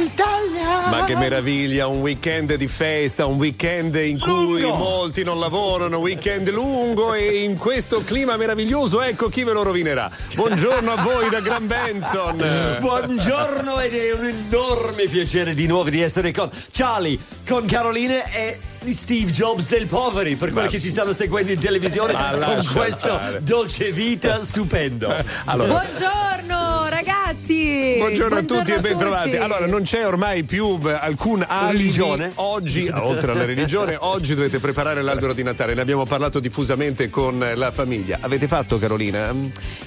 l'Italia! 0.00 0.69
Ma 0.90 1.04
che 1.04 1.14
meraviglia, 1.14 1.86
un 1.86 2.00
weekend 2.00 2.54
di 2.56 2.66
festa, 2.66 3.24
un 3.24 3.36
weekend 3.36 3.94
in 3.94 4.18
cui 4.18 4.60
Lungo. 4.60 4.74
molti 4.76 5.22
non 5.22 5.38
lavorano, 5.38 5.98
weekend 5.98 6.50
lungo 6.50 7.14
e 7.14 7.44
in 7.44 7.56
questo 7.56 8.02
clima 8.02 8.36
meraviglioso, 8.36 9.00
ecco 9.00 9.28
chi 9.28 9.44
ve 9.44 9.52
lo 9.52 9.62
rovinerà. 9.62 10.10
Buongiorno 10.34 10.90
a 10.90 11.02
voi 11.02 11.30
da 11.30 11.40
Gran 11.40 11.66
Benson. 11.68 12.76
Buongiorno 12.80 13.78
ed 13.80 13.94
è 13.94 14.12
un 14.12 14.24
enorme 14.24 15.06
piacere 15.06 15.54
di 15.54 15.66
nuovo 15.66 15.88
di 15.90 16.00
essere 16.00 16.32
con 16.32 16.50
Charlie, 16.72 17.18
con 17.46 17.66
Caroline 17.66 18.24
e 18.34 18.58
Steve 18.92 19.30
Jobs 19.30 19.68
del 19.68 19.86
Poveri, 19.86 20.34
per 20.36 20.50
quelli 20.52 20.68
che 20.68 20.80
ci 20.80 20.90
stanno 20.90 21.12
seguendo 21.12 21.52
in 21.52 21.60
televisione 21.60 22.12
con 22.12 22.66
questo 22.74 23.06
stare. 23.06 23.42
dolce 23.42 23.92
vita 23.92 24.42
stupendo. 24.42 25.14
Allora, 25.44 25.68
Buongiorno 25.68 26.88
ragazzi! 26.88 27.94
Buongiorno, 27.98 28.38
a 28.38 28.42
tutti 28.42 28.72
e 28.72 28.80
bentrovati. 28.80 29.30
tutti. 29.30 29.42
Allora, 29.42 29.66
non 29.66 29.82
c'è 29.82 30.06
ormai 30.06 30.44
più 30.44 30.78
beh, 30.80 30.98
alcun. 30.98 31.46
Religione? 31.68 32.32
Oggi, 32.36 32.88
oltre 32.92 33.32
alla 33.32 33.44
religione, 33.44 33.96
oggi 33.98 34.34
dovete 34.34 34.58
preparare 34.58 35.02
l'albero 35.02 35.32
di 35.32 35.42
Natale. 35.42 35.74
Ne 35.74 35.80
abbiamo 35.82 36.04
parlato 36.04 36.40
diffusamente 36.40 37.10
con 37.10 37.38
la 37.54 37.70
famiglia. 37.70 38.18
Avete 38.20 38.48
fatto, 38.48 38.78
Carolina? 38.78 39.32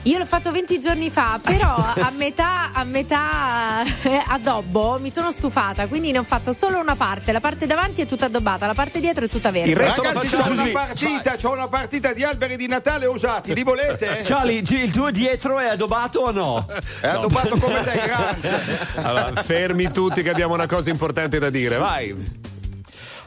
Io 0.03 0.17
l'ho 0.17 0.25
fatto 0.25 0.51
20 0.51 0.79
giorni 0.79 1.09
fa, 1.09 1.39
però 1.41 1.75
a 1.75 2.11
metà, 2.15 2.71
a 2.73 2.83
metà 2.83 3.83
eh, 4.03 4.21
addobbo 4.27 4.99
mi 4.99 5.11
sono 5.11 5.31
stufata, 5.31 5.87
quindi 5.87 6.11
ne 6.11 6.19
ho 6.19 6.23
fatto 6.23 6.53
solo 6.53 6.79
una 6.79 6.95
parte. 6.95 7.31
La 7.31 7.39
parte 7.39 7.65
davanti 7.65 8.01
è 8.01 8.05
tutta 8.05 8.25
addobbata, 8.25 8.65
la 8.67 8.73
parte 8.73 8.99
dietro 8.99 9.25
è 9.25 9.27
tutta 9.29 9.51
verde. 9.51 9.71
Il 9.71 9.75
resto 9.75 10.01
Ragazzi, 10.01 10.27
c'ho 10.29 10.49
una 10.51 10.69
partita, 10.71 11.35
c'ho 11.35 11.51
una 11.51 11.67
partita 11.67 12.13
di 12.13 12.23
alberi 12.23 12.55
di 12.55 12.67
Natale 12.67 13.05
usati, 13.07 13.53
li 13.53 13.63
volete? 13.63 14.21
Charlie, 14.23 14.63
il 14.67 14.91
tuo 14.91 15.09
dietro 15.11 15.59
è 15.59 15.67
addobbato 15.67 16.19
o 16.19 16.31
no? 16.31 16.65
È 16.99 17.07
addobbato 17.07 17.57
come 17.57 17.83
te, 17.83 18.01
grande. 18.05 18.77
Allora, 18.95 19.43
fermi 19.43 19.89
tutti 19.91 20.21
che 20.21 20.29
abbiamo 20.29 20.53
una 20.53 20.67
cosa 20.67 20.82
importante 20.89 21.39
da 21.39 21.49
dire. 21.49 21.77
Vai. 21.77 22.42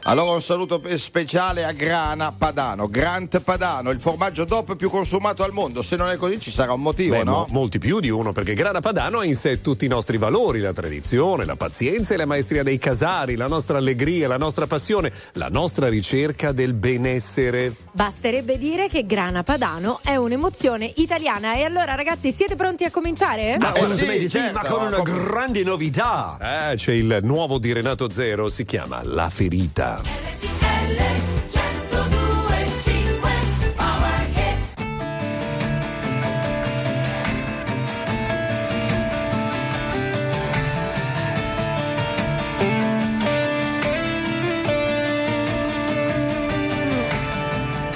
Allora 0.09 0.31
un 0.31 0.41
saluto 0.41 0.79
pe- 0.79 0.97
speciale 0.97 1.65
a 1.65 1.73
Grana 1.73 2.31
Padano, 2.31 2.87
Grant 2.87 3.41
Padano, 3.41 3.89
il 3.89 3.99
formaggio 3.99 4.45
DOP 4.45 4.77
più 4.77 4.89
consumato 4.89 5.43
al 5.43 5.51
mondo. 5.51 5.81
Se 5.81 5.97
non 5.97 6.07
è 6.09 6.15
così 6.15 6.39
ci 6.39 6.49
sarà 6.49 6.71
un 6.71 6.79
motivo, 6.79 7.17
Beh, 7.17 7.23
no? 7.25 7.31
mo- 7.31 7.47
molti 7.49 7.77
più 7.77 7.99
di 7.99 8.09
uno, 8.09 8.31
perché 8.31 8.53
Grana 8.53 8.79
Padano 8.79 9.19
ha 9.19 9.25
in 9.25 9.35
sé 9.35 9.59
tutti 9.59 9.83
i 9.83 9.89
nostri 9.89 10.17
valori, 10.17 10.61
la 10.61 10.71
tradizione, 10.71 11.43
la 11.43 11.57
pazienza 11.57 12.13
e 12.13 12.17
la 12.17 12.25
maestria 12.25 12.63
dei 12.63 12.77
casari, 12.77 13.35
la 13.35 13.47
nostra 13.47 13.79
allegria, 13.79 14.29
la 14.29 14.37
nostra 14.37 14.65
passione, 14.65 15.11
la 15.33 15.49
nostra 15.49 15.89
ricerca 15.89 16.53
del 16.53 16.73
benessere. 16.73 17.75
Basterebbe 17.91 18.57
dire 18.57 18.87
che 18.87 19.05
Grana 19.05 19.43
Padano 19.43 19.99
è 20.01 20.15
un'emozione 20.15 20.89
italiana. 20.95 21.55
E 21.55 21.63
allora 21.63 21.95
ragazzi, 21.95 22.31
siete 22.31 22.55
pronti 22.55 22.85
a 22.85 22.91
cominciare? 22.91 23.57
Ma 23.59 23.67
assolutamente 23.67 24.21
sì, 24.21 24.29
sì, 24.29 24.37
certo. 24.37 24.53
ma 24.53 24.63
con 24.63 24.85
una 24.85 25.01
grande 25.01 25.63
novità. 25.63 26.69
Eh, 26.71 26.75
c'è 26.77 26.93
il 26.93 27.19
nuovo 27.23 27.57
di 27.57 27.73
Renato 27.73 28.09
Zero, 28.09 28.47
si 28.47 28.63
chiama 28.63 29.01
La 29.03 29.29
Ferita. 29.29 29.95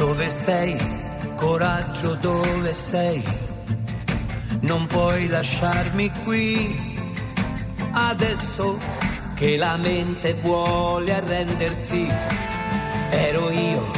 Dove 0.02 0.30
sei? 0.30 0.78
Coraggio, 1.36 2.16
dove 2.16 2.74
sei? 2.74 3.24
Non 4.62 4.88
puoi 4.88 5.28
lasciarmi 5.28 6.12
qui. 6.24 6.76
Adesso 7.92 8.80
che 9.42 9.58
la 9.58 9.76
mente 9.76 10.36
vuole 10.36 11.16
arrendersi, 11.16 12.08
ero 13.10 13.50
io 13.50 13.92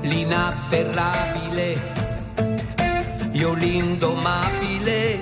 l'inafferrabile, 0.00 1.78
io 3.32 3.52
l'indomabile, 3.52 5.20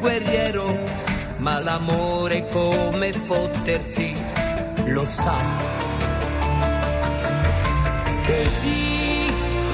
guerriero, 0.00 0.78
ma 1.40 1.60
l'amore 1.60 2.48
come 2.48 3.12
fotterti, 3.12 4.16
lo 4.86 5.04
sa. 5.04 5.36
Così 8.24 9.30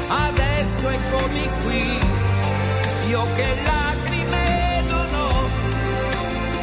adesso 0.08 0.88
eccomi 0.88 1.48
qui, 1.62 1.98
io 3.08 3.22
che 3.36 3.52
ho, 3.66 3.87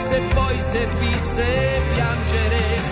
se 0.08 0.22
poi 0.36 0.60
servisse 0.60 1.82
piangere, 1.94 2.85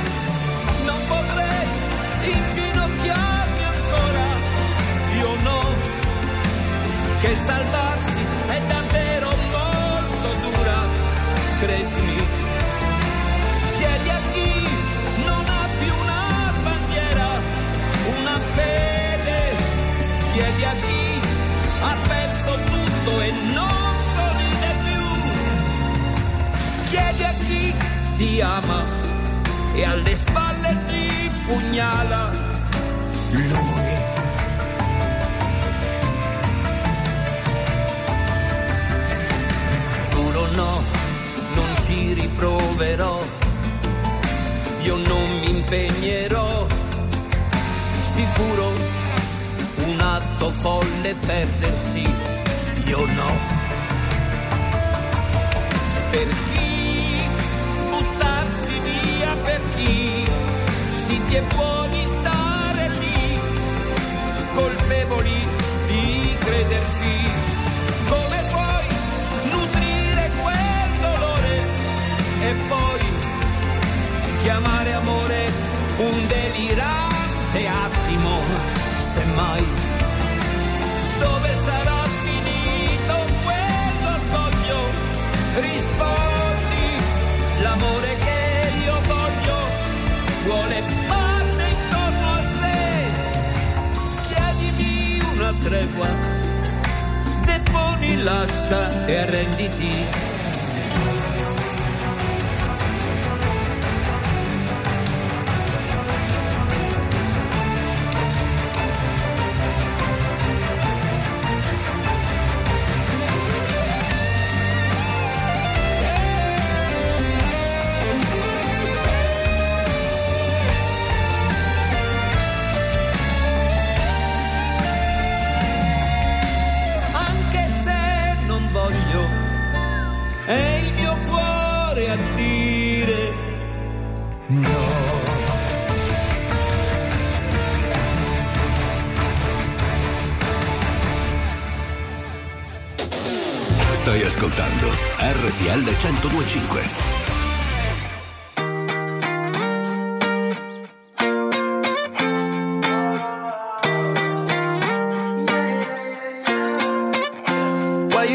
1025. 146.03 147.23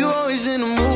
always 0.03 0.47
in 0.47 0.61
the 0.61 0.67
morning. 0.67 0.88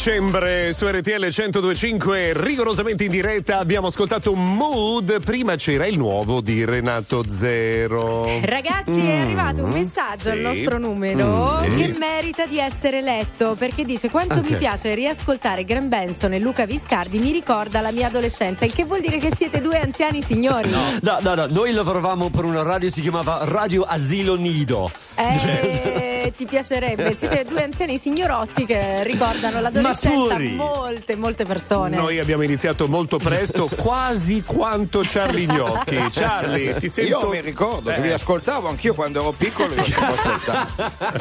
Dicembre 0.00 0.74
su 0.74 0.86
RTL 0.86 1.30
1025, 1.34 2.32
rigorosamente 2.34 3.04
in 3.04 3.10
diretta, 3.10 3.58
abbiamo 3.58 3.86
ascoltato 3.86 4.34
Mood. 4.34 5.22
Prima 5.24 5.54
c'era 5.56 5.86
il 5.86 5.96
nuovo 5.96 6.42
di 6.42 6.66
Renato 6.66 7.24
Zero. 7.26 8.26
Ragazzi, 8.42 9.00
è 9.00 9.16
arrivato 9.20 9.64
un 9.64 9.70
messaggio 9.70 10.28
al 10.28 10.36
Mm. 10.36 10.38
sì. 10.38 10.42
nostro 10.60 10.78
numero 10.78 11.62
Mm, 11.66 11.76
che 11.78 11.94
merita 11.98 12.44
di 12.44 12.58
essere 12.58 13.00
letto 13.00 13.54
perché 13.58 13.84
dice 13.86 14.10
quanto 14.10 14.42
mi 14.42 14.52
Ok. 14.52 14.58
piace 14.58 14.94
riascoltare 14.94 15.64
Graham 15.64 15.88
Benson 15.88 16.34
e 16.34 16.40
Luca 16.40 16.66
Viscardi 16.66 17.18
mi 17.18 17.32
ricorda 17.32 17.80
la 17.80 17.90
mia 17.90 18.08
adolescenza, 18.08 18.66
il 18.66 18.74
che 18.74 18.84
vuol 18.84 19.00
dire 19.00 19.18
che 19.18 19.34
siete 19.34 19.62
due 19.62 19.78
anziani 19.80 20.20
signori. 20.20 20.68
No, 21.00 21.18
no, 21.22 21.34
no, 21.34 21.46
noi 21.48 21.72
lavoravamo 21.72 22.28
per 22.28 22.44
una 22.44 22.62
radio, 22.62 22.90
si 22.90 23.00
chiamava 23.00 23.40
Radio 23.44 23.82
Asilo 23.82 24.34
Nido. 24.36 24.90
Eh, 25.14 26.15
ti 26.34 26.46
piacerebbe, 26.46 27.14
siete 27.14 27.44
due 27.44 27.62
anziani 27.62 27.98
signorotti 27.98 28.64
che 28.66 29.02
ricordano 29.04 29.60
l'adolescenza 29.60 30.16
a 30.16 30.38
Maturi. 30.38 30.52
molte, 30.54 31.16
molte 31.16 31.44
persone. 31.44 31.96
Noi 31.96 32.18
abbiamo 32.18 32.42
iniziato 32.42 32.88
molto 32.88 33.18
presto, 33.18 33.68
quasi 33.76 34.42
quanto 34.44 35.02
Charlie 35.04 35.46
Gnocchi. 35.46 35.96
Charlie, 36.12 36.74
ti 36.76 36.88
sento. 36.88 37.20
Io 37.20 37.28
mi 37.28 37.40
ricordo 37.40 37.90
che 37.90 37.96
Eh. 37.96 38.00
vi 38.02 38.10
ascoltavo 38.12 38.68
anch'io 38.68 38.94
quando 38.94 39.20
ero 39.20 39.32
piccolo 39.32 39.74
io. 39.74 39.84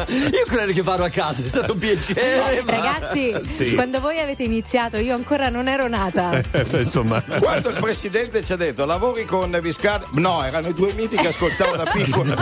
Io 0.08 0.46
credo 0.48 0.72
che 0.74 0.82
vado 0.82 1.04
a 1.04 1.10
casa, 1.10 1.42
è 1.44 1.48
stato 1.48 1.74
un 1.74 1.80
piacere. 1.80 2.62
ma- 2.64 2.72
Ragazzi, 2.72 3.34
Sì. 3.48 3.74
quando 3.74 4.00
voi 4.00 4.20
avete 4.20 4.44
iniziato, 4.44 4.98
io 4.98 5.16
ancora 5.16 5.50
non 5.50 5.68
ero 5.68 5.88
nata. 5.88 6.42
Eh, 6.56 6.66
Insomma. 6.80 7.22
Quando 7.22 7.70
il 7.70 7.78
presidente 7.80 8.44
ci 8.44 8.54
ha 8.54 8.56
detto 8.56 8.86
lavori 8.86 9.26
con 9.26 9.58
Viscardi, 9.62 10.20
no, 10.22 10.44
erano 10.44 10.68
i 10.70 10.74
due 10.74 10.94
miti 10.94 11.16
che 11.18 11.28
ascoltavo 11.28 11.76
da 11.76 11.84
piccolo. 11.92 12.34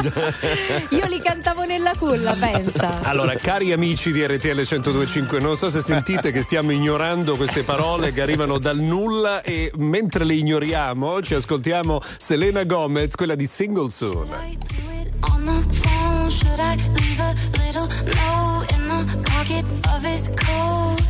Io 0.89 1.05
li 1.07 1.21
cantavo 1.21 1.63
nella 1.63 1.93
culla, 1.97 2.35
pensa. 2.53 3.01
Allora, 3.13 3.35
cari 3.35 3.71
amici 3.71 4.11
di 4.11 4.25
RTL 4.25 4.55
1025, 4.55 5.39
non 5.39 5.57
so 5.57 5.69
se 5.69 5.81
sentite 5.81 6.31
che 6.31 6.41
stiamo 6.41 6.71
ignorando 6.71 7.35
queste 7.35 7.63
parole 7.63 8.11
che 8.11 8.21
arrivano 8.21 8.57
dal 8.57 8.77
nulla 8.77 9.41
e 9.41 9.71
mentre 9.75 10.23
le 10.23 10.33
ignoriamo 10.33 11.21
ci 11.21 11.35
ascoltiamo 11.35 12.01
Selena 12.17 12.63
Gomez, 12.63 13.15
quella 13.15 13.35
di 13.35 13.45
Single 13.45 13.89
Soon. 13.89 14.29
I 14.29 14.57
do 14.57 14.75
it 15.01 15.11
on 15.29 15.45
the 15.45 15.77
phone? 15.79 16.29
Should 16.29 16.59
I 16.59 16.75
leave 16.93 17.19
a 17.19 17.33
little 17.57 17.87
note 17.87 18.73
in 18.73 18.87
the 18.87 19.17
pocket 19.29 19.65
of 19.93 20.03
his 20.03 20.29
coat? 20.35 21.01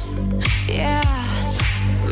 Yeah, 0.68 1.02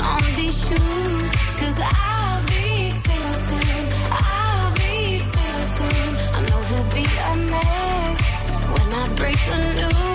on 0.00 0.22
these 0.36 0.56
shoes. 0.66 1.30
Cause 1.58 1.80
I'll 1.82 2.42
be 2.46 2.90
single 2.90 3.34
soon. 3.34 3.92
I'll 4.10 4.74
be 4.74 5.18
single 5.18 5.66
soon. 5.76 6.16
I 6.34 6.40
know 6.48 6.60
he'll 6.62 6.90
be 6.94 7.04
a 7.04 7.36
mess 7.50 8.20
when 8.72 8.92
I 8.92 9.14
break 9.16 9.38
the 9.50 9.58
news. 9.74 10.13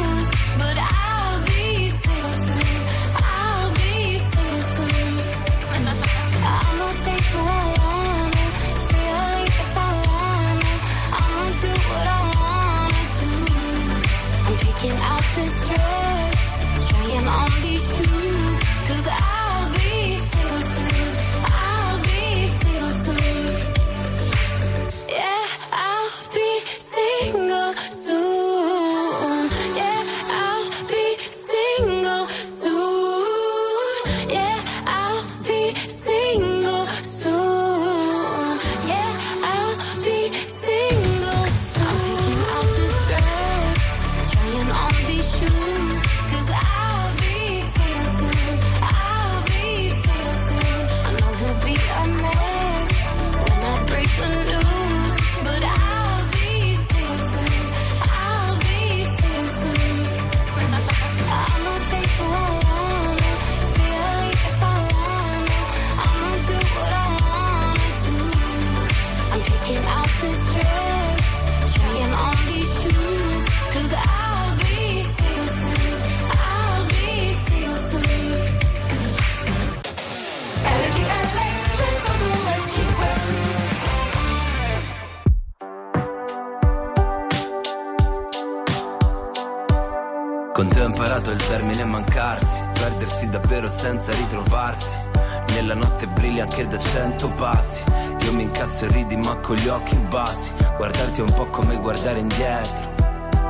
Brilla 96.39 96.43
anche 96.43 96.67
da 96.67 96.77
cento 96.77 97.29
passi. 97.31 97.83
Io 98.21 98.33
mi 98.33 98.43
incazzo 98.43 98.85
e 98.85 98.87
ridi 98.89 99.17
ma 99.17 99.35
con 99.37 99.55
gli 99.55 99.67
occhi 99.67 99.95
bassi. 99.95 100.51
Guardarti 100.77 101.19
è 101.19 101.23
un 101.23 101.33
po' 101.33 101.45
come 101.47 101.75
guardare 101.75 102.19
indietro. 102.19 102.97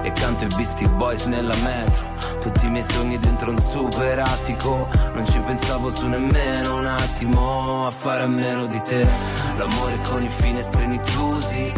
E 0.01 0.12
canto 0.13 0.46
i 0.46 0.48
Beastie 0.48 0.88
Boys 0.88 1.24
nella 1.25 1.55
metro. 1.55 2.08
Tutti 2.39 2.65
i 2.65 2.69
miei 2.69 2.84
sogni 2.84 3.19
dentro 3.19 3.51
un 3.51 3.62
super 3.62 4.19
attico. 4.19 4.88
Non 5.13 5.25
ci 5.25 5.39
pensavo 5.39 5.91
su 5.91 6.08
nemmeno 6.08 6.77
un 6.77 6.86
attimo. 6.86 7.86
A 7.86 7.91
fare 7.91 8.24
a 8.24 8.27
meno 8.27 8.65
di 8.65 8.81
te. 8.81 9.08
L'amore 9.58 10.00
con 10.10 10.24
i 10.24 10.29
finestrini 10.29 11.01
chiusi. 11.01 11.74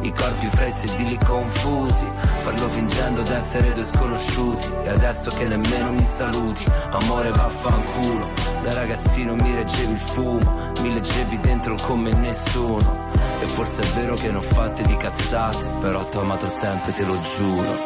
I 0.00 0.12
corpi 0.12 0.46
fra 0.46 0.66
i 0.66 0.72
sedili 0.72 1.18
confusi. 1.18 2.06
Farlo 2.42 2.68
fingendo 2.68 3.22
d'essere 3.22 3.74
due 3.74 3.84
sconosciuti. 3.84 4.70
E 4.84 4.88
adesso 4.90 5.30
che 5.30 5.48
nemmeno 5.48 5.92
mi 5.92 6.04
saluti. 6.04 6.64
Amore 6.90 7.30
vaffanculo 7.30 8.43
Da 8.64 8.72
ragazzino 8.72 9.34
mi 9.34 9.54
reggevi 9.54 9.92
il 9.92 9.98
fumo 9.98 10.72
Mi 10.80 10.90
leggevi 10.90 11.38
dentro 11.40 11.76
come 11.82 12.10
nessuno 12.14 13.12
e 13.44 13.46
forse 13.46 13.82
è 13.82 13.86
vero 13.88 14.14
che 14.14 14.30
ne 14.30 14.38
ho 14.38 14.42
fatte 14.42 14.82
di 14.84 14.96
cazzate, 14.96 15.66
però 15.78 16.02
t'ho 16.04 16.20
amato 16.20 16.46
sempre, 16.46 16.94
te 16.94 17.04
lo 17.04 17.18
giuro. 17.36 17.76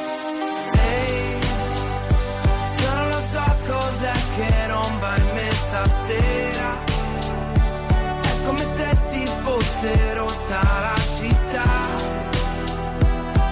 Ehi, 0.73 1.39
io 2.81 2.95
non 2.95 3.09
lo 3.09 3.21
so 3.33 3.57
cos'è 3.67 4.13
che 4.37 4.67
non 4.69 4.99
in 5.17 5.35
me 5.35 5.51
stasera. 5.51 6.77
È 8.21 8.47
come 8.47 8.61
se 8.61 8.97
si 9.09 9.27
fosse 9.43 10.15
rotta 10.15 10.61
la 10.81 11.01
città. 11.19 11.71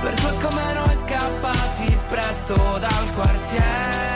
Per 0.02 0.14
due 0.14 0.34
come 0.42 0.72
noi 0.74 0.96
scappati 1.02 1.98
presto 2.08 2.54
dal 2.78 3.14
quartiere. 3.14 4.15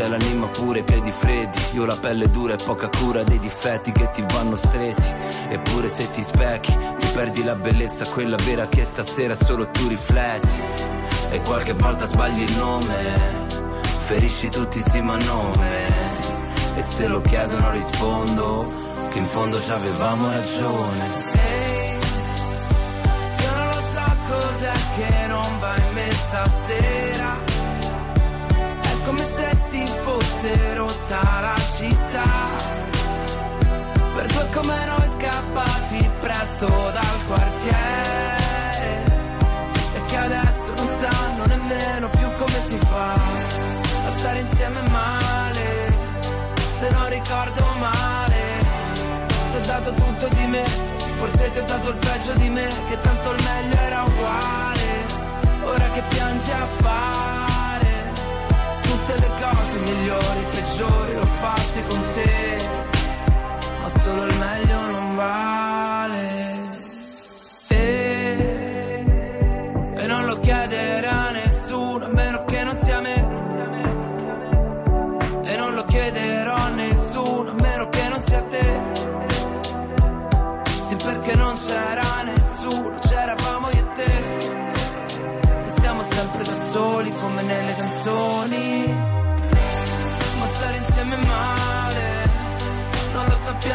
C'hai 0.00 0.08
l'anima 0.08 0.46
pure, 0.46 0.78
i 0.78 0.82
piedi 0.82 1.12
freddi. 1.12 1.58
Io 1.72 1.84
la 1.84 1.94
pelle 1.94 2.30
dura 2.30 2.54
e 2.54 2.64
poca 2.64 2.88
cura 2.88 3.22
dei 3.22 3.38
difetti 3.38 3.92
che 3.92 4.10
ti 4.10 4.24
vanno 4.32 4.56
stretti. 4.56 5.12
Eppure 5.50 5.90
se 5.90 6.08
ti 6.08 6.22
specchi 6.22 6.72
Ti 6.72 7.06
perdi 7.12 7.44
la 7.44 7.54
bellezza, 7.54 8.06
quella 8.06 8.36
vera 8.36 8.66
che 8.66 8.82
stasera 8.82 9.34
solo 9.34 9.68
tu 9.68 9.88
rifletti. 9.88 10.58
E 11.32 11.42
qualche 11.42 11.74
volta 11.74 12.06
sbagli 12.06 12.40
il 12.40 12.56
nome 12.56 13.48
Ferisci 13.98 14.48
tutti 14.48 14.80
sì 14.80 15.02
ma 15.02 15.18
nome. 15.18 15.88
E 16.76 16.80
se 16.80 17.06
lo 17.06 17.20
chiedono 17.20 17.70
rispondo 17.70 18.72
Che 19.10 19.18
in 19.18 19.26
fondo 19.26 19.60
ci 19.60 19.70
avevamo 19.70 20.30
ragione. 20.30 21.04
Ehi, 21.32 21.98
io 23.42 23.54
non 23.54 23.66
lo 23.66 23.82
so 23.92 24.16
cos'è 24.28 24.72
che 24.96 25.26
non 25.26 25.58
va 25.58 25.76
in 25.76 25.92
me 25.92 26.10
stasera 26.10 26.99
come 34.52 34.84
noi 34.86 35.08
scappati 35.16 36.10
presto 36.20 36.66
dal 36.66 37.24
quartiere. 37.26 39.04
E 39.94 40.04
che 40.06 40.16
adesso 40.16 40.72
non 40.74 40.88
sanno 41.00 41.46
nemmeno 41.46 42.08
più 42.10 42.28
come 42.38 42.58
si 42.64 42.76
fa 42.76 43.12
a 43.12 44.10
stare 44.18 44.40
insieme 44.40 44.80
male. 44.88 45.98
Se 46.78 46.90
non 46.90 47.08
ricordo 47.08 47.62
male, 47.78 48.64
ti 49.50 49.56
ho 49.56 49.66
dato 49.66 49.92
tutto 49.92 50.28
di 50.28 50.46
me. 50.46 50.64
Forse 51.14 51.52
ti 51.52 51.58
ho 51.58 51.64
dato 51.64 51.90
il 51.90 51.96
peggio 51.96 52.32
di 52.34 52.48
me, 52.48 52.68
che 52.88 53.00
tanto 53.00 53.30
il 53.32 53.42
meglio 53.42 53.76
era 53.76 54.02
uguale. 54.02 54.88
Ora 55.64 55.90
che 55.90 56.02
piangi 56.08 56.50
a 56.50 56.66
fare 56.66 58.12
tutte 58.80 59.18
le 59.18 59.30
cose 59.40 59.78
migliori, 59.78 60.46
peggiori, 60.50 61.14
l'ho 61.14 61.26
fatte 61.26 61.86
con 61.86 62.02
te, 62.14 62.62
solo 64.10 64.24
il 64.24 64.36
meglio 64.36 64.86
non 64.86 65.14
vale. 65.14 66.49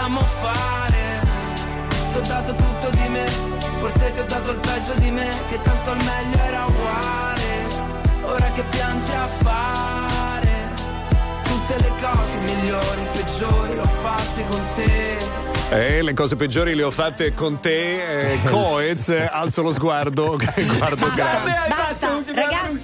Lo 0.05 0.19
sappiamo 0.19 0.19
fare. 0.21 1.23
Ti 2.11 2.17
ho 2.17 2.21
dato 2.21 2.55
tutto 2.55 2.89
di 2.91 3.07
me, 3.09 3.25
forse 3.75 4.13
ti 4.13 4.19
ho 4.19 4.25
dato 4.25 4.51
il 4.51 4.59
peggio 4.59 4.93
di 4.99 5.11
me, 5.11 5.29
che 5.49 5.61
tanto 5.61 5.91
il 5.91 5.97
meglio 5.97 6.43
era 6.43 6.65
uguale. 6.65 7.83
Ora 8.23 8.51
che 8.51 8.63
piangi 8.69 9.11
a 9.11 9.27
fare 9.27 10.69
tutte 11.43 11.75
le 11.81 11.91
cose 12.01 12.39
migliori, 12.41 13.01
peggiori, 13.13 13.75
l'ho 13.75 13.83
fatte 13.83 14.45
con 14.47 14.61
te. 14.75 15.43
Eh, 15.69 16.01
le 16.03 16.13
cose 16.13 16.35
peggiori 16.35 16.75
le 16.75 16.83
ho 16.83 16.91
fatte 16.91 17.33
con 17.33 17.59
te, 17.59 18.19
eh, 18.19 18.39
Coez, 18.43 19.09
alzo 19.31 19.63
lo 19.63 19.71
sguardo, 19.71 20.37
guardo 20.77 21.09
grande. 21.15 21.51
Basta, 21.67 22.04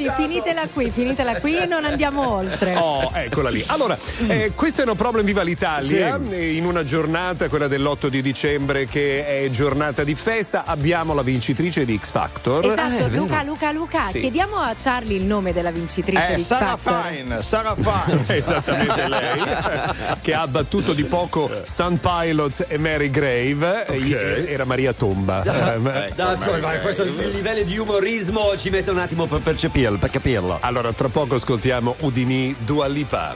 ragazzi, 0.07 0.21
finitela 0.21 0.67
qui, 0.67 0.89
finitela 0.91 1.39
qui 1.39 1.57
e 1.57 1.65
non 1.65 1.85
andiamo 1.85 2.35
oltre. 2.35 2.75
Oh, 2.75 3.09
eccola 3.13 3.49
lì. 3.49 3.63
Allora, 3.67 3.97
eh, 4.27 4.51
questo 4.55 4.81
è 4.83 4.87
un 4.87 4.95
problem 4.95 5.25
Viva 5.25 5.41
l'Italia. 5.43 6.19
Eh, 6.29 6.55
In 6.55 6.65
una 6.65 6.83
giornata, 6.83 7.47
quella 7.49 7.67
dell'8 7.67 8.07
di 8.07 8.21
dicembre, 8.21 8.85
che 8.85 9.25
è 9.43 9.49
giornata 9.49 10.03
di 10.03 10.15
festa, 10.15 10.63
abbiamo 10.65 11.13
la 11.13 11.21
vincitrice 11.21 11.85
di 11.85 11.97
X 12.01 12.11
Factor. 12.11 12.65
Esatto, 12.65 13.05
Eh, 13.05 13.09
Luca, 13.09 13.43
Luca, 13.43 13.71
Luca, 13.71 14.05
Sì. 14.05 14.19
chiediamo 14.19 14.57
a 14.57 14.73
Charlie 14.77 15.17
il 15.17 15.23
nome 15.23 15.53
della 15.53 15.71
vincitrice 15.71 16.31
Eh, 16.33 16.35
di 16.35 16.41
X 16.41 16.45
Sara 16.45 16.77
Factor. 16.77 17.11
Fine, 17.13 17.41
Sara 17.41 17.75
Fine. 17.75 18.23
Esattamente 18.37 19.07
lei, 19.07 19.39
che 20.21 20.33
ha 20.33 20.47
battuto 20.47 20.93
di 20.93 21.03
poco 21.03 21.49
Stunt 21.63 21.99
Pilots 21.99 22.65
e 22.67 22.77
Mary 22.77 23.09
Grave. 23.09 23.85
Eh, 23.87 24.45
Era 24.47 24.65
Maria 24.65 24.93
Tomba. 24.93 25.43
Eh, 25.43 25.77
ma- 25.77 25.89
No, 26.15 26.25
ascolta, 26.27 26.67
ma 26.67 26.73
questo 26.79 27.03
livello 27.03 27.63
di 27.63 27.77
umorismo 27.77 28.55
ci 28.57 28.69
mette 28.69 28.91
un 28.91 28.97
attimo 28.97 29.25
per 29.25 29.39
percepirlo, 29.39 29.90
per 29.97 30.09
capirlo. 30.09 30.57
Allora, 30.61 30.91
tra 30.93 31.09
poco 31.09 31.35
ascoltiamo 31.35 31.95
Udini 31.99 32.55
Dua 32.65 32.87
Lipa. 32.87 33.35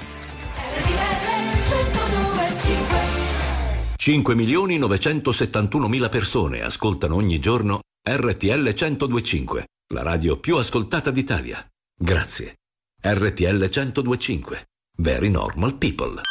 5 3.96 4.36
milioni 4.36 4.78
971 4.78 5.88
mila 5.88 6.10
persone 6.10 6.62
ascoltano 6.62 7.16
ogni 7.16 7.40
giorno 7.40 7.80
RTL 8.08 8.62
1025, 8.62 9.66
la 9.94 10.04
radio 10.04 10.38
più 10.40 10.58
ascoltata 10.58 11.10
d'Italia. 11.10 11.66
Grazie. 11.98 12.58
RTL 13.02 13.58
1025. 13.58 14.68
Very 14.98 15.30
normal 15.30 15.76
people. 15.78 16.22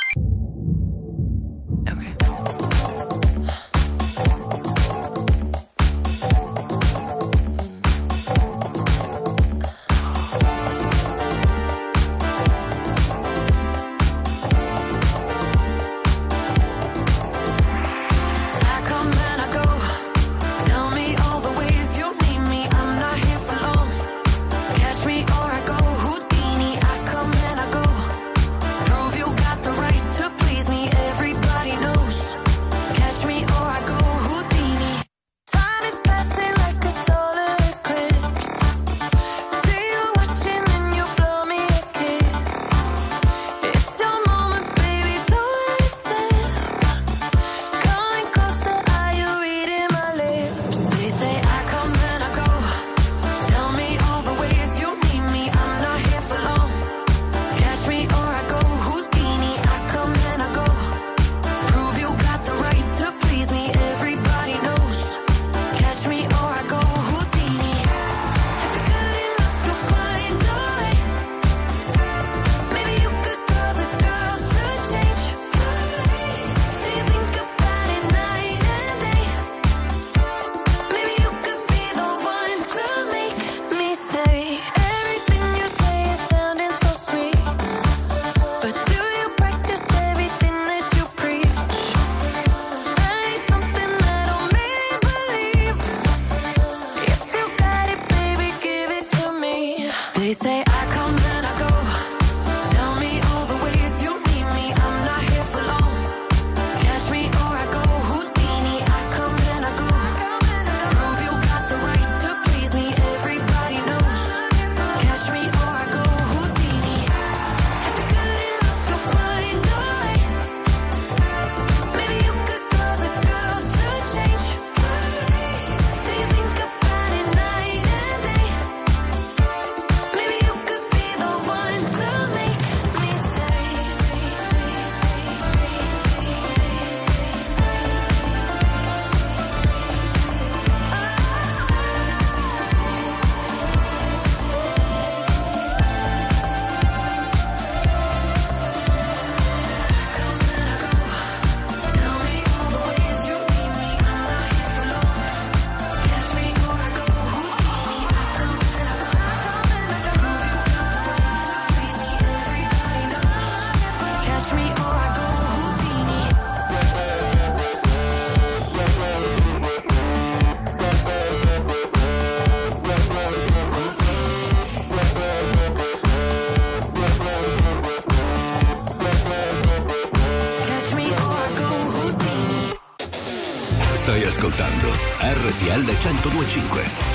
RTL 185.45 185.85
1025. 185.85 187.14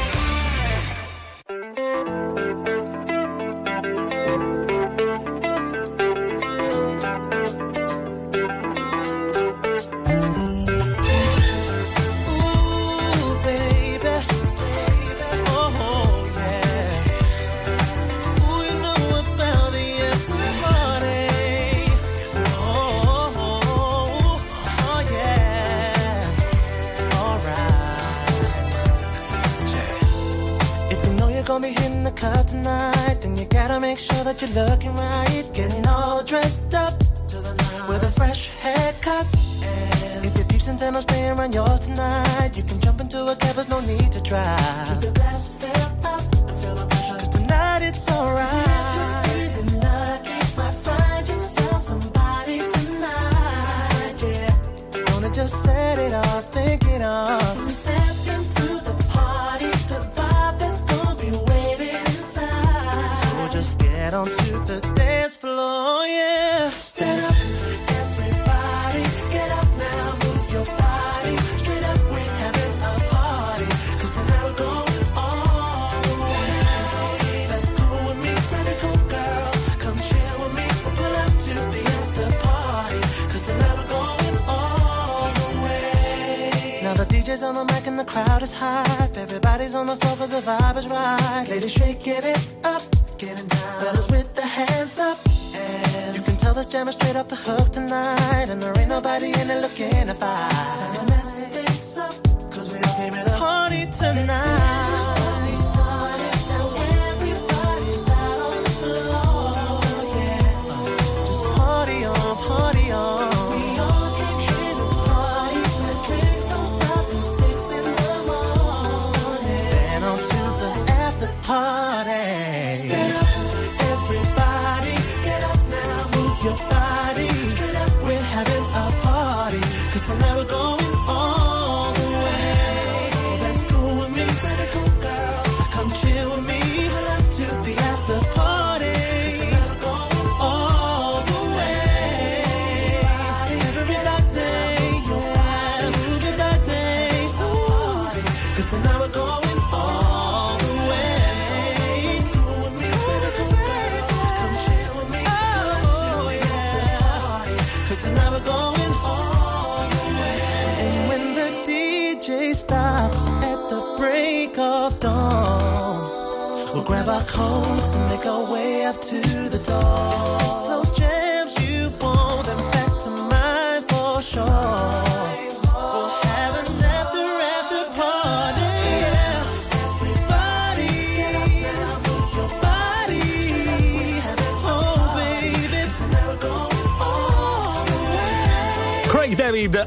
And 167.41 168.09
make 168.09 168.25
our 168.25 168.51
way 168.51 168.85
up 168.85 169.01
to 169.01 169.21
the 169.49 169.59
door. 169.59 170.39
Slow 170.61 170.83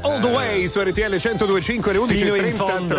All 0.01 0.19
the 0.19 0.27
Way 0.27 0.67
su 0.67 0.79
RTL 0.79 1.15
1025 1.15 1.91
alle 1.91 2.13
Fino 2.13 2.35
in 2.35 2.43
11.33. 2.43 2.51
fondo. 2.55 2.97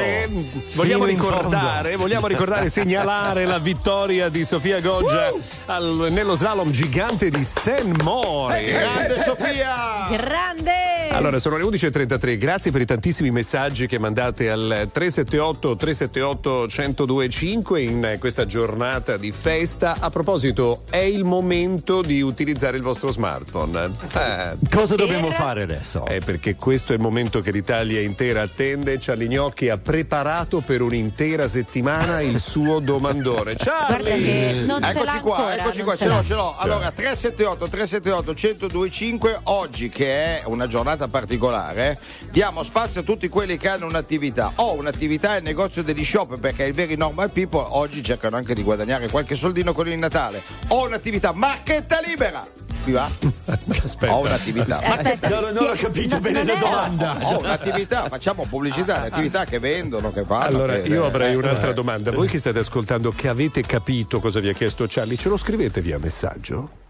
Vogliamo 0.75 1.05
ricordare, 1.05 1.97
vogliamo 1.97 2.27
ricordare, 2.27 2.69
segnalare 2.69 3.45
la 3.45 3.59
vittoria 3.59 4.29
di 4.29 4.45
Sofia 4.45 4.81
Goggia 4.81 5.33
al- 5.67 6.09
nello 6.11 6.35
slalom 6.37 6.71
gigante 6.71 7.31
di 7.31 7.43
St. 7.45 8.03
Mori. 8.03 8.65
Grande 8.65 9.23
Sofia! 9.23 10.07
Grande! 10.11 10.84
Allora, 11.15 11.39
sono 11.39 11.57
le 11.57 11.63
11.33. 11.63 12.37
Grazie 12.37 12.73
per 12.73 12.81
i 12.81 12.85
tantissimi 12.87 13.31
messaggi 13.31 13.87
che 13.87 14.01
mandate 14.01 14.51
al 14.51 14.89
378 14.93 15.77
378 15.77 16.67
1025 16.69 17.81
in 17.81 18.17
questa 18.19 18.47
giornata 18.47 19.17
di 19.17 19.31
festa. 19.31 19.97
A 20.01 20.11
proposito, 20.11 20.83
è 20.91 20.97
il 20.97 21.23
momento 21.25 22.03
di 22.03 22.21
utilizzare 22.21 22.77
il 22.77 22.83
vostro 22.83 23.13
smartphone. 23.13 23.93
Eh, 24.13 24.57
Cosa 24.69 24.97
dobbiamo 24.97 25.31
fare 25.31 25.63
adesso? 25.63 26.05
è 26.05 26.19
perché 26.19 26.57
questo 26.57 26.91
è 26.93 26.97
il 26.97 27.01
momento 27.01 27.41
che 27.43 27.53
l'Italia 27.53 28.01
intera 28.01 28.43
attende. 28.43 28.99
Cialignocchi 28.99 29.69
ha 29.69 29.79
preparato 29.79 30.63
per 30.63 30.83
un'intera 30.83 31.47
settimana 31.47 32.23
il 32.23 32.41
suo 32.41 32.81
domandone. 32.81 33.55
Guarda 33.55 33.87
Charlie! 33.87 34.23
che 34.23 34.63
non 34.67 34.83
ce 34.83 34.93
l'ha 35.05 35.15
Eccoci 35.15 35.21
qua, 35.21 35.37
ancora, 35.37 35.57
eccoci 35.59 35.83
qua, 35.83 35.97
ce 35.97 36.09
l'ho, 36.09 36.25
ce 36.25 36.35
l'ho. 36.35 36.57
Allora, 36.59 36.91
378 36.91 37.69
378 37.69 38.33
1025 38.33 39.41
oggi 39.45 39.89
che 39.89 40.41
è 40.41 40.43
una 40.47 40.67
giornata 40.67 41.03
particolare, 41.09 41.99
diamo 42.31 42.63
spazio 42.63 43.01
a 43.01 43.05
tutti 43.05 43.29
quelli 43.29 43.57
che 43.57 43.69
hanno 43.69 43.87
un'attività. 43.87 44.53
Ho 44.57 44.75
un'attività 44.75 45.33
nel 45.33 45.43
negozio 45.43 45.83
degli 45.83 46.05
shop 46.05 46.39
perché 46.39 46.67
i 46.67 46.73
veri 46.73 46.97
normal 46.97 47.31
people 47.31 47.65
oggi 47.69 48.03
cercano 48.03 48.37
anche 48.37 48.55
di 48.55 48.63
guadagnare 48.63 49.09
qualche 49.09 49.35
soldino 49.35 49.73
con 49.73 49.89
il 49.89 49.99
Natale. 49.99 50.43
Ho 50.69 50.87
un'attività 50.87 51.33
marchetta 51.33 52.01
libera. 52.05 52.47
Vi 52.85 52.93
va? 52.93 53.09
Aspetta. 53.83 54.15
Ho 54.15 54.21
un'attività. 54.21 54.79
Aspetta, 54.79 55.29
Non, 55.29 55.55
non 55.55 55.69
ho 55.71 55.73
capito 55.73 56.17
no, 56.17 56.21
bene 56.21 56.43
non 56.43 56.55
la 56.55 56.61
domanda. 56.61 57.19
Ho 57.23 57.39
un'attività, 57.39 58.09
facciamo 58.09 58.47
pubblicità, 58.49 59.01
le 59.01 59.07
attività 59.07 59.45
che 59.47 59.59
vendono, 59.59 60.13
che 60.13 60.25
fanno. 60.25 60.45
Allora, 60.45 60.75
che- 60.75 60.89
io 60.89 61.07
avrei 61.07 61.33
eh, 61.33 61.37
un'altra 61.37 61.71
eh. 61.71 61.75
domanda. 61.75 62.13
Voi 62.13 62.29
che 62.29 62.39
state 62.39 62.59
ascoltando, 62.59 63.13
che 63.13 63.29
avete 63.29 63.63
capito 63.63 64.21
cosa 64.21 64.41
vi 64.41 64.51
ha 64.51 64.53
chiesto 64.53 64.85
Charlie, 64.87 65.17
ce 65.17 65.31
lo 65.31 65.39
scrivete 65.39 65.81
via 65.81 65.99
messaggio? 65.99 66.83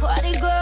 Party 0.00 0.32
girls, 0.32 0.61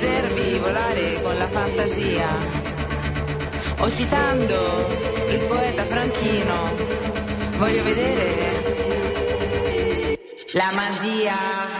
Vedervi 0.00 0.58
volare 0.58 1.22
con 1.22 1.36
la 1.36 1.46
fantasia. 1.46 2.28
O 3.80 3.90
citando 3.90 4.54
il 5.28 5.40
poeta 5.46 5.84
Franchino, 5.84 6.54
voglio 7.58 7.84
vedere 7.84 8.28
la 10.52 10.70
magia. 10.74 11.79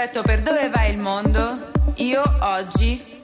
Rispetto 0.00 0.22
per 0.22 0.40
dove 0.40 0.70
va 0.70 0.86
il 0.86 0.96
mondo, 0.96 1.58
io 1.96 2.22
oggi 2.40 3.19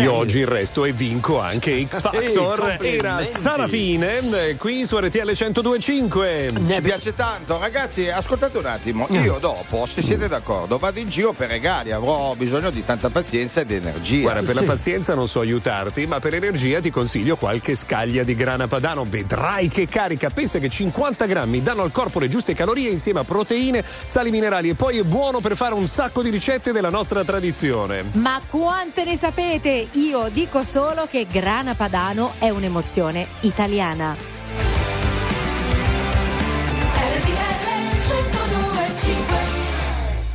Io 0.00 0.14
oggi 0.14 0.38
il 0.38 0.46
resto 0.46 0.84
e 0.84 0.92
vinco 0.92 1.40
anche 1.40 1.86
X 1.86 2.00
Factor. 2.00 2.58
complimenti. 2.58 2.96
Era 2.96 3.24
Sarafine, 3.24 4.48
eh, 4.48 4.56
qui 4.56 4.86
su 4.86 4.98
RTL 4.98 5.32
1025. 5.38 6.52
Ci 6.70 6.80
piace 6.80 7.14
tanto, 7.14 7.58
ragazzi. 7.58 8.08
Ascoltate 8.08 8.56
un 8.58 8.66
attimo. 8.66 9.06
Io 9.10 9.38
dopo, 9.38 9.84
se 9.86 10.00
siete 10.02 10.26
d'accordo, 10.28 10.78
vado 10.78 10.98
in 11.00 11.08
giro 11.08 11.32
per 11.32 11.50
regali. 11.50 11.90
Avrò 11.92 12.34
bisogno 12.34 12.70
di 12.70 12.84
tanta 12.84 13.10
pazienza 13.10 13.60
ed 13.60 13.70
energia. 13.70 14.22
Guarda, 14.22 14.42
per 14.42 14.54
la 14.54 14.62
pazienza 14.62 15.14
non 15.14 15.28
so 15.28 15.40
aiutarti, 15.40 16.06
ma 16.06 16.18
per 16.18 16.32
l'energia 16.32 16.80
ti 16.80 16.90
consiglio 16.90 17.36
qualche 17.36 17.74
scaglia 17.74 18.22
di 18.22 18.34
grana 18.34 18.68
padano. 18.68 19.04
Vedrai 19.04 19.68
che 19.68 19.86
carica. 19.86 20.30
Pensa 20.30 20.58
che 20.58 20.68
50 20.68 21.26
grammi 21.26 21.60
danno 21.62 21.82
al 21.82 21.92
corpo 21.92 22.18
le 22.18 22.28
giuste 22.28 22.54
calorie 22.54 22.88
insieme 22.88 23.20
a 23.20 23.24
proteine, 23.24 23.84
sali 24.04 24.30
minerali 24.30 24.70
e 24.70 24.74
poi 24.74 24.98
è 24.98 25.02
buono 25.02 25.40
per 25.40 25.56
fare 25.56 25.74
un 25.74 25.86
sacco 25.86 26.22
di 26.22 26.30
ricette 26.30 26.72
della 26.72 26.90
nostra 26.90 27.22
tradizione. 27.24 28.04
Ma 28.12 28.40
quante 28.48 29.04
ne 29.04 29.16
sapete? 29.16 29.88
Io 29.92 30.28
dico 30.28 30.62
solo 30.62 31.06
che 31.06 31.26
Grana 31.26 31.74
Padano 31.74 32.34
è 32.38 32.48
un'emozione 32.48 33.26
italiana. 33.40 34.30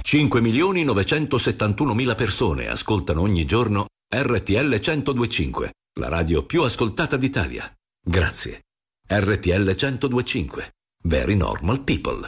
5 0.02 0.40
971 0.40 1.94
mila 1.94 2.16
persone 2.16 2.68
ascoltano 2.70 3.22
ogni 3.22 3.44
giorno 3.46 3.88
RTL 4.08 4.80
1025, 4.80 5.74
la 6.00 6.10
radio 6.10 6.46
più 6.46 6.62
ascoltata 6.62 7.18
d'Italia. 7.18 7.70
Grazie. 8.02 8.62
RTL 9.08 9.76
1025. 9.76 10.72
Very 11.04 11.36
normal 11.36 11.82
people. 11.82 12.28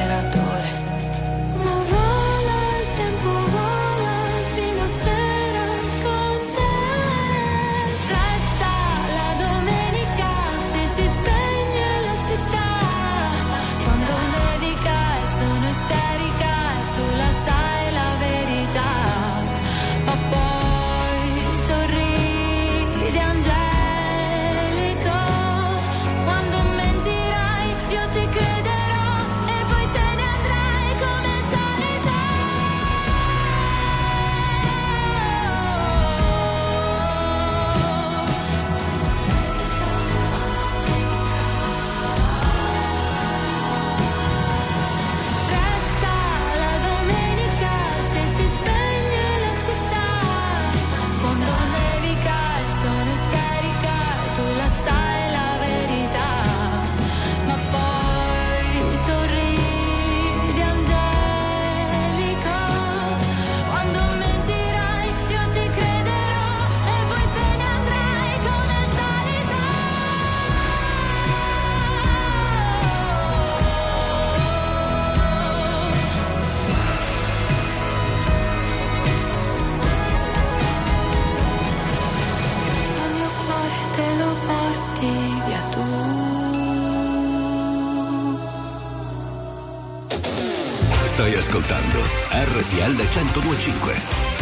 Ascoltando 91.51 91.99
RTL 92.29 92.95
1025. 92.95 94.39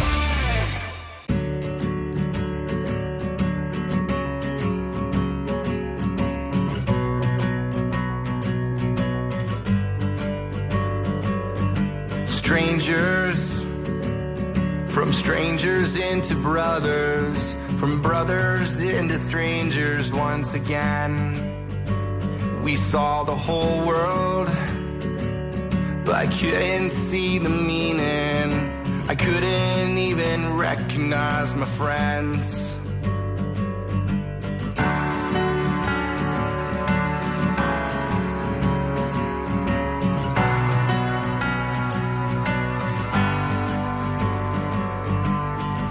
Strangers, 12.28 13.64
from 14.92 15.12
strangers 15.12 15.96
into 15.96 16.36
brothers, 16.36 17.54
from 17.78 18.00
brothers 18.00 18.78
into 18.78 19.18
strangers 19.18 20.12
once 20.12 20.54
again. 20.54 21.58
We 22.62 22.76
saw 22.76 23.24
the 23.24 23.34
whole 23.34 23.79
couldn't 26.40 26.90
see 26.90 27.38
the 27.38 27.50
meaning. 27.50 28.48
I 29.10 29.14
couldn't 29.14 29.98
even 29.98 30.56
recognize 30.56 31.54
my 31.54 31.66
friends. 31.66 32.74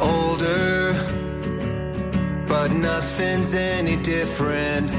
older, 0.02 0.94
but 2.48 2.72
nothing's 2.72 3.54
any 3.54 3.98
different. 3.98 4.90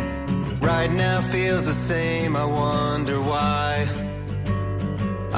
Right 0.62 0.92
now 0.92 1.20
feels 1.22 1.66
the 1.66 1.74
same, 1.74 2.36
I 2.36 2.44
wonder 2.44 3.20
why. 3.20 3.99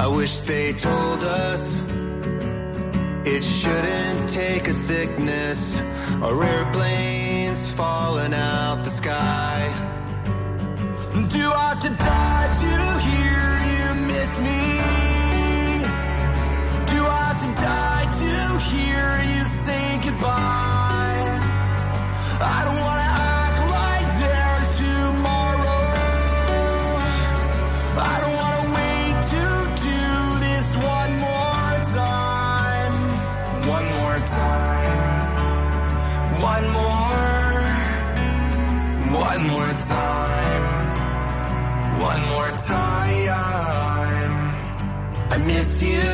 I 0.03 0.07
wish 0.07 0.39
they 0.39 0.73
told 0.73 1.23
us 1.23 1.79
it 3.25 3.41
shouldn't 3.41 4.29
take 4.29 4.67
a 4.67 4.73
sickness 4.73 5.79
or 6.21 6.43
airplanes 6.43 7.71
falling 7.71 8.33
out 8.33 8.83
the 8.83 8.89
sky. 8.89 9.61
Do 11.29 11.45
I 11.53 11.69
have 11.69 11.79
to 11.87 11.89
die 11.89 12.49
to 12.63 12.73
hear 13.07 13.43
you 13.73 13.85
miss 14.11 14.31
me? 14.47 14.61
Do 16.91 16.99
I 17.05 17.19
have 17.29 17.39
to 17.45 17.51
die 17.71 18.07
to 18.23 18.33
hear 18.71 19.05
you 19.33 19.43
say 19.63 19.85
goodbye? 20.03 21.31
I 22.41 22.59
don't 22.65 22.81
wanna 22.87 23.12
time. 39.93 40.65
One 42.09 42.21
more 42.33 42.51
time. 42.75 44.33
I 45.33 45.37
miss 45.51 45.71
you. 45.91 46.11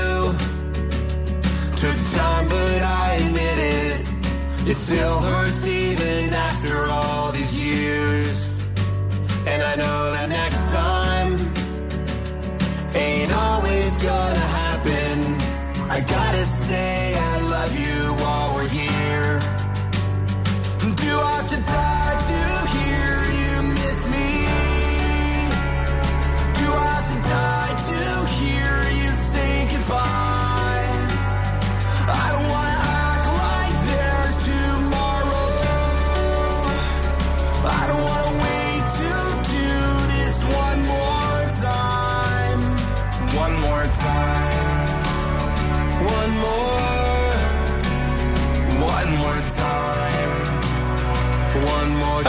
Took 1.82 2.00
time, 2.20 2.46
but 2.54 2.82
I 3.04 3.08
admit 3.24 3.58
it. 3.80 3.98
It 4.72 4.78
still 4.86 5.18
hurts 5.20 5.49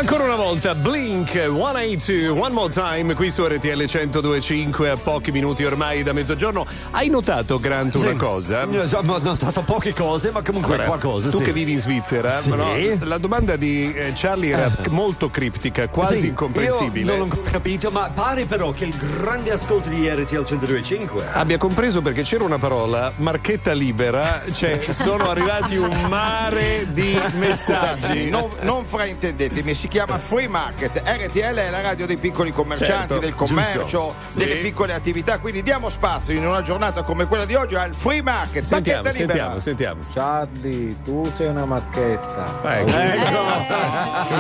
Ancora 0.01 0.25
una 0.25 0.35
volta, 0.37 0.75
Blink 0.75 1.31
182, 1.33 2.29
One 2.29 2.55
More 2.55 2.73
Time, 2.73 3.13
qui 3.13 3.31
su 3.31 3.45
RTL 3.47 3.85
1025 3.87 4.89
a 4.89 4.97
pochi 4.97 5.31
minuti 5.31 5.63
ormai 5.63 6.03
da 6.03 6.15
mezzogiorno. 6.15 6.65
Hai 6.93 7.11
notato, 7.11 7.61
Grant, 7.61 7.97
una 7.97 8.09
Sì. 8.13 8.17
cosa? 8.17 8.63
Ho 8.67 9.03
notato 9.19 9.61
poche 9.61 9.93
cose, 9.93 10.31
ma 10.31 10.41
comunque 10.41 10.73
Allora, 10.73 10.89
qualcosa. 10.89 11.29
tu 11.29 11.37
sì. 11.37 11.43
che 11.45 11.53
vivi 11.53 11.73
in 11.73 11.81
Svizzera, 11.81 12.41
Sì. 12.41 12.49
no? 12.49 12.73
la 13.03 13.19
domanda 13.19 13.57
di 13.57 13.93
eh, 13.93 14.13
Charlie 14.15 14.53
era 14.53 14.73
molto 14.89 15.29
criptica, 15.29 15.87
quasi 15.91 16.21
Sì, 16.21 16.27
incomprensibile. 16.29 17.13
Io 17.13 17.19
non 17.19 17.29
l'ho 17.29 17.43
capito, 17.51 17.91
ma 17.91 18.09
pare 18.09 18.47
però 18.47 18.71
che 18.71 18.87
il 18.87 18.97
grande 18.97 19.51
ascolto 19.53 19.91
di 19.91 20.09
RTL 20.09 20.45
1025 20.47 21.29
Abbia 21.33 21.59
compreso 21.59 22.01
perché 22.01 22.23
c'era 22.23 22.45
una 22.45 22.59
parola, 22.59 23.13
marchetta 23.17 23.73
libera, 23.73 24.43
cioè 24.51 24.81
sono 24.93 25.29
arrivati 25.29 25.77
un 25.77 25.95
mare 26.09 26.87
di 26.91 27.21
messaggi. 27.39 28.31
Non, 28.31 28.49
non 28.63 28.87
fraintendetemi, 28.87 29.75
si 29.75 29.89
chiama 29.91 30.19
Free 30.19 30.47
Market. 30.47 31.03
RTL 31.05 31.55
è 31.57 31.69
la 31.69 31.81
radio 31.81 32.07
dei 32.07 32.17
piccoli 32.17 32.53
commercianti, 32.53 32.93
Certo, 33.09 33.19
del 33.19 33.35
commercio, 33.35 33.81
giusto. 33.81 34.15
delle 34.35 34.55
Sì. 34.57 34.61
piccole 34.63 34.95
attività. 34.95 35.41
Quindi 35.41 35.63
diamo 35.63 35.89
spazio 35.89 36.33
in 36.33 36.47
una 36.47 36.63
giornata 36.63 37.03
come 37.03 37.27
quella 37.27 37.45
di 37.45 37.55
oggi 37.57 37.75
al 37.75 37.93
Free 37.93 38.23
Market. 38.23 38.63
Sentiamo, 38.65 39.03
Bacchetta 39.03 39.19
libera. 39.25 39.59
sentiamo, 39.61 40.03
sentiamo. 40.05 40.47
Charlie, 40.55 40.97
tu 41.03 41.29
sei 41.33 41.49
una 41.49 41.65
macchetta. 41.67 42.61
Ecco. 42.63 42.93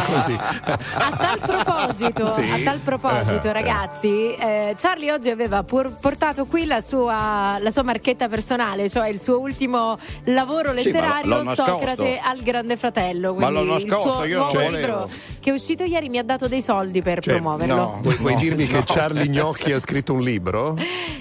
Così. 0.12 0.38
A 0.38 1.10
tal 1.16 1.38
proposito, 1.40 2.26
Sì. 2.26 2.50
a 2.50 2.58
tal 2.64 2.78
proposito, 2.78 3.48
Eh. 3.48 3.52
ragazzi, 3.52 4.34
eh, 4.36 4.74
Charlie 4.78 5.12
oggi 5.12 5.30
aveva 5.30 5.62
pur- 5.64 5.98
portato 5.98 6.46
qui 6.46 6.64
la 6.64 6.80
sua, 6.80 7.58
la 7.60 7.70
sua 7.72 7.82
marchetta 7.82 8.28
personale, 8.28 8.88
cioè 8.88 9.08
il 9.08 9.20
suo 9.20 9.40
ultimo 9.40 9.98
lavoro 10.26 10.68
Sì, 10.70 10.76
ma 10.76 10.82
letterario, 10.82 11.28
l'ho 11.36 11.42
nascosto. 11.42 11.72
Socrate 11.72 12.20
al 12.22 12.40
Grande 12.42 12.76
Fratello. 12.76 13.34
Ma 13.34 13.46
Quindi 13.48 13.54
l'ho 13.54 13.76
il 13.76 13.84
nascosto, 13.86 14.10
suo 14.12 14.24
io 14.24 14.38
non 14.38 14.46
nuovo 14.52 14.64
volevo. 14.70 15.08
Che 15.40 15.50
è 15.50 15.52
uscito 15.52 15.84
ieri 15.84 16.08
mi 16.08 16.18
ha 16.18 16.22
dato 16.22 16.46
dei 16.48 16.62
soldi 16.62 17.02
per 17.02 17.20
Cioè, 17.20 17.34
promuoverlo. 17.34 17.74
no. 17.74 17.98
Vuoi, 18.02 18.16
vuoi 18.16 18.34
No, 18.34 18.40
dirmi 18.40 18.66
no. 18.66 18.78
che 18.78 18.84
Charlie 18.92 19.28
Gnocchi 19.28 19.72
ha 19.72 19.78
scritto 19.78 20.12
un 20.12 20.22
libro? 20.22 20.76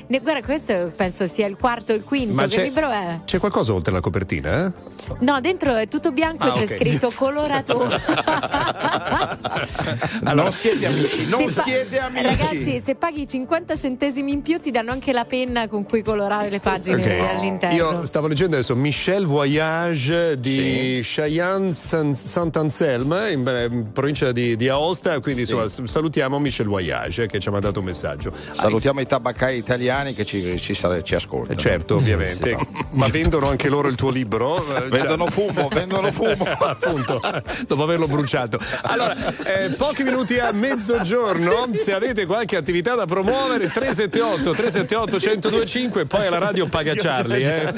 Ne- 0.08 0.20
guarda, 0.20 0.42
questo 0.46 0.92
penso 0.96 1.28
sia 1.28 1.46
il 1.48 1.56
quarto 1.58 1.94
o 1.94 1.96
il 1.96 2.04
quinto. 2.04 2.48
che 2.48 2.62
libro 2.64 2.90
è? 2.90 3.20
c'è 3.26 3.40
qualcosa 3.40 3.74
oltre 3.74 3.94
la 3.94 4.00
copertina? 4.02 4.66
Eh? 4.66 4.72
No, 5.20 5.40
dentro 5.42 5.76
è 5.76 5.88
tutto 5.88 6.12
bianco 6.12 6.44
Ah, 6.44 6.48
e 6.50 6.52
c'è 6.52 6.64
ok. 6.64 6.76
scritto 6.78 7.12
coloratore. 7.16 8.00
non 10.34 10.52
siete 10.52 10.86
amici, 10.86 11.26
non 11.28 11.48
Se 11.48 11.54
pa- 11.54 11.62
siete 11.62 12.00
amici. 12.00 12.24
Ragazzi, 12.24 12.80
se 12.82 12.96
paghi 12.96 13.28
50 13.28 13.76
centesimi 13.76 14.32
in 14.32 14.42
più 14.42 14.60
ti 14.60 14.72
danno 14.72 14.92
anche 14.92 15.12
la 15.14 15.26
penna 15.26 15.68
con 15.68 15.84
cui 15.84 16.02
colorare 16.04 16.50
le 16.50 16.60
pagine 16.60 17.02
Ok. 17.02 17.30
all'interno. 17.36 17.76
Io 17.76 18.06
stavo 18.06 18.28
leggendo 18.28 18.56
adesso 18.56 18.76
Michel 18.76 19.26
Voyage 19.26 20.40
di 20.40 21.02
Cheyenne 21.04 21.72
San- 21.74 22.14
Saint-Anselme 22.16 23.32
in, 23.32 23.48
eh, 23.48 23.68
in 23.72 23.92
provincia 24.10 24.32
di, 24.32 24.56
di 24.56 24.68
Aosta, 24.70 25.20
quindi 25.20 25.42
insomma, 25.42 25.68
s- 25.68 25.84
salutiamo 25.84 26.40
Michel 26.40 26.66
Voyage 26.68 27.28
che 27.28 27.40
ci 27.40 27.48
ha 27.48 27.52
mandato 27.52 27.80
un 27.80 27.86
messaggio. 27.86 28.32
Salutiamo 28.52 29.00
i 29.02 29.06
tabaccai 29.06 29.58
italiani 29.58 30.14
che 30.14 30.26
ci, 30.26 30.60
ci, 30.60 30.74
ci 31.04 31.16
ascoltano. 31.16 31.58
Eh, 31.58 31.62
Certo, 31.62 31.96
ovviamente. 31.96 32.58
Ma 32.92 33.08
vendono 33.08 33.48
anche 33.50 33.70
loro 33.70 33.88
il 33.88 33.96
tuo 33.96 34.10
libro? 34.10 34.58
Eh, 34.76 34.88
Vendono 34.90 35.26
cioè- 35.26 35.32
fumo, 35.32 35.68
vendono 35.72 36.12
fumo. 36.12 36.44
Appunto, 36.60 37.22
dopo 37.68 37.84
averlo 37.84 38.08
bruciato. 38.08 38.58
Allora, 38.84 39.16
eh, 39.44 39.70
pochi 39.72 40.04
minuti 40.04 40.40
a 40.40 40.52
mezzogiorno, 40.52 41.70
se 41.74 41.94
avete 41.94 42.26
qualche 42.26 42.56
attività 42.58 42.96
da 42.96 43.06
promuovere, 43.06 43.70
378 43.70 44.52
378 44.52 45.18
1025 45.18 46.06
poi 46.06 46.26
alla 46.28 46.40
radio 46.40 46.68
paga 46.68 46.94
Charlie. 46.96 47.64
Eh. 47.68 47.74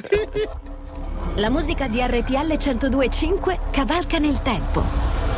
La 1.36 1.50
musica 1.50 1.88
di 1.88 2.00
RTL 2.02 2.56
1025 2.58 3.60
cavalca 3.72 4.18
nel 4.18 4.42
tempo. 4.42 5.31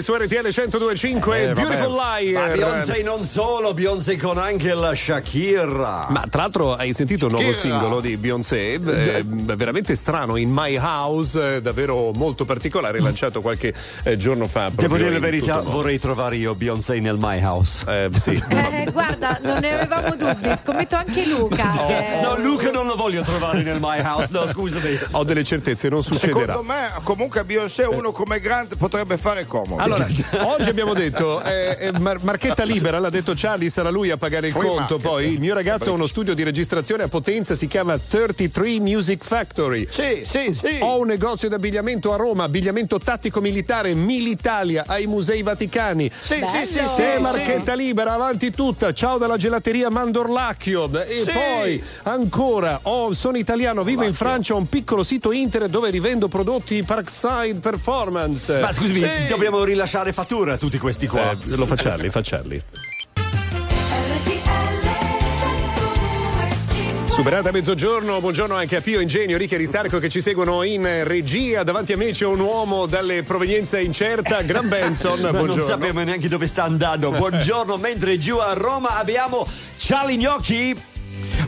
Beyoncé 0.00 0.02
su 0.02 0.14
RTL 0.14 0.48
1025 0.52 1.42
Eh. 1.50 1.52
Beautiful 1.52 1.94
Ma 1.94 2.18
Liar. 2.18 2.52
Beyoncé 2.52 3.02
non 3.02 3.24
solo, 3.24 3.74
Beyoncé 3.74 4.16
con 4.16 4.38
anche 4.38 4.72
la 4.74 4.94
Shakira. 4.94 6.06
Ma 6.08 6.26
tra 6.28 6.42
l'altro 6.42 6.74
hai 6.74 6.92
sentito 6.92 7.26
il 7.26 7.32
nuovo 7.32 7.52
Shakira. 7.52 7.78
singolo 7.78 8.00
di 8.00 8.16
Beyoncé? 8.16 8.72
Eh, 8.74 9.22
veramente 9.24 9.94
strano, 9.94 10.36
in 10.36 10.50
My 10.52 10.76
House, 10.76 11.56
eh, 11.56 11.60
davvero 11.62 12.12
molto 12.12 12.44
particolare, 12.44 13.00
lanciato 13.00 13.40
qualche 13.40 13.74
eh, 14.04 14.16
giorno 14.16 14.46
fa. 14.46 14.70
Devo 14.72 14.96
dire 14.96 15.10
la 15.10 15.18
verità, 15.18 15.60
vorrei 15.60 15.98
trovare 15.98 16.36
io 16.36 16.54
Beyoncé 16.54 16.98
nel 17.00 17.16
My 17.18 17.40
House. 17.42 17.84
Eh, 17.86 18.08
sì. 18.18 18.42
Guarda, 18.92 19.38
non 19.42 19.58
ne 19.60 19.72
avevamo 19.80 20.14
dubbi, 20.16 20.50
scommetto 20.56 20.96
anche 20.96 21.26
Luca. 21.26 21.68
che- 21.86 22.18
No, 22.22 22.36
Luca 22.38 22.70
non 22.70 22.86
lo 22.86 22.94
voglio 22.96 23.22
trovare 23.22 23.62
nel 23.62 23.78
My 23.80 24.00
House, 24.00 24.28
no, 24.30 24.46
scusami. 24.46 24.98
Ho 25.12 25.24
delle 25.24 25.44
certezze, 25.44 25.88
non 25.88 26.02
succederà. 26.02 26.38
Secondo 26.54 26.62
me, 26.62 26.90
comunque, 27.02 27.40
a 27.40 27.44
Beyoncé 27.44 27.84
uno 27.84 28.12
come 28.12 28.40
Grant 28.40 28.76
potrebbe 28.76 29.16
fare 29.18 29.46
comodo. 29.46 29.80
Allora, 29.82 30.06
oggi 30.42 30.68
abbiamo 30.68 30.94
detto, 30.94 31.42
eh, 31.42 31.76
eh, 31.80 31.98
Mar- 31.98 32.22
marchetta 32.22 32.64
libera, 32.64 32.98
l'ha 32.98 33.10
detto 33.10 33.32
Charlie, 33.36 33.70
sarà 33.70 33.90
lui 33.90 34.10
a 34.10 34.16
pagare 34.16 34.48
il 34.48 34.52
Free 34.52 34.64
conto. 34.66 34.80
market. 34.80 35.00
Poi 35.00 35.32
il 35.32 35.40
mio 35.40 35.54
ragazzo 35.54 35.90
ha 35.90 35.92
uno 35.92 36.06
studio 36.06 36.34
di 36.34 36.42
registrazione 36.42 37.02
a 37.04 37.08
Potenza, 37.08 37.54
si 37.54 37.66
chiama 37.66 37.96
33 37.98 38.78
Music 38.80 39.24
Factory. 39.24 39.86
Sì, 39.90 40.22
sì, 40.24 40.52
sì. 40.54 40.78
Ho 40.80 40.98
un 41.00 41.06
negozio 41.06 41.48
di 41.48 41.54
abbigliamento 41.54 42.12
a 42.12 42.16
Roma, 42.16 42.44
abbigliamento 42.44 42.98
tattico 42.98 43.40
militare, 43.40 43.94
Militalia, 43.94 44.84
ai 44.86 45.06
Musei 45.06 45.42
Vaticani. 45.42 46.10
Sì, 46.20 46.34
sì, 46.34 46.66
sì, 46.66 46.72
Se 46.74 46.82
sì, 46.82 47.12
sì. 47.16 47.20
marchetta 47.20 47.74
libera, 47.74 48.12
avanti 48.14 48.50
tutta. 48.80 48.92
Ciao 48.94 49.18
dalla 49.18 49.36
gelateria 49.36 49.90
Mandorlacchio. 49.90 50.90
E 51.02 51.22
Sì. 51.24 51.30
poi 51.30 51.82
ancora, 52.04 52.80
ho- 52.84 53.12
sono 53.12 53.36
italiano, 53.36 53.84
vivo 53.84 54.04
in 54.04 54.14
Francia, 54.14 54.54
ho 54.54 54.56
un 54.56 54.68
piccolo 54.68 55.04
sito 55.04 55.32
internet 55.32 55.70
dove 55.70 55.90
rivendo 55.90 56.28
prodotti 56.28 56.82
Parkside 56.82 57.60
Performance. 57.60 58.58
Ma 58.58 58.72
scusami, 58.72 59.00
Sì. 59.00 59.26
dobbiamo 59.28 59.62
rilasciare 59.64 60.12
fattura 60.12 60.54
a 60.54 60.58
tutti 60.58 60.78
questi 60.78 61.06
qua. 61.06 61.30
Eh, 61.32 61.56
lo 61.56 61.66
fa 61.66 61.76
Charlie, 62.22 62.62
Superata 67.10 67.50
mezzogiorno, 67.50 68.20
buongiorno 68.20 68.54
anche 68.54 68.76
a 68.76 68.80
Pio 68.80 69.00
Ingegno, 69.00 69.36
Ricca 69.36 69.56
Ristarco 69.56 69.98
che 69.98 70.08
ci 70.08 70.20
seguono 70.20 70.62
in 70.62 71.04
regia. 71.04 71.64
Davanti 71.64 71.92
a 71.92 71.96
me 71.96 72.12
c'è 72.12 72.24
un 72.24 72.38
uomo 72.38 72.86
dalle 72.86 73.24
provenienze 73.24 73.80
incerta, 73.80 74.40
Gran 74.42 74.68
Benson. 74.68 75.18
Ma 75.20 75.30
non 75.30 75.38
buongiorno. 75.44 75.62
sappiamo 75.64 76.02
neanche 76.02 76.28
dove 76.28 76.46
sta 76.46 76.62
andando. 76.62 77.10
Buongiorno, 77.10 77.76
mentre 77.76 78.16
giù 78.16 78.36
a 78.36 78.52
Roma 78.52 78.96
abbiamo 78.96 79.46
Charlie 79.76 80.16
Gnocchi. 80.16 80.76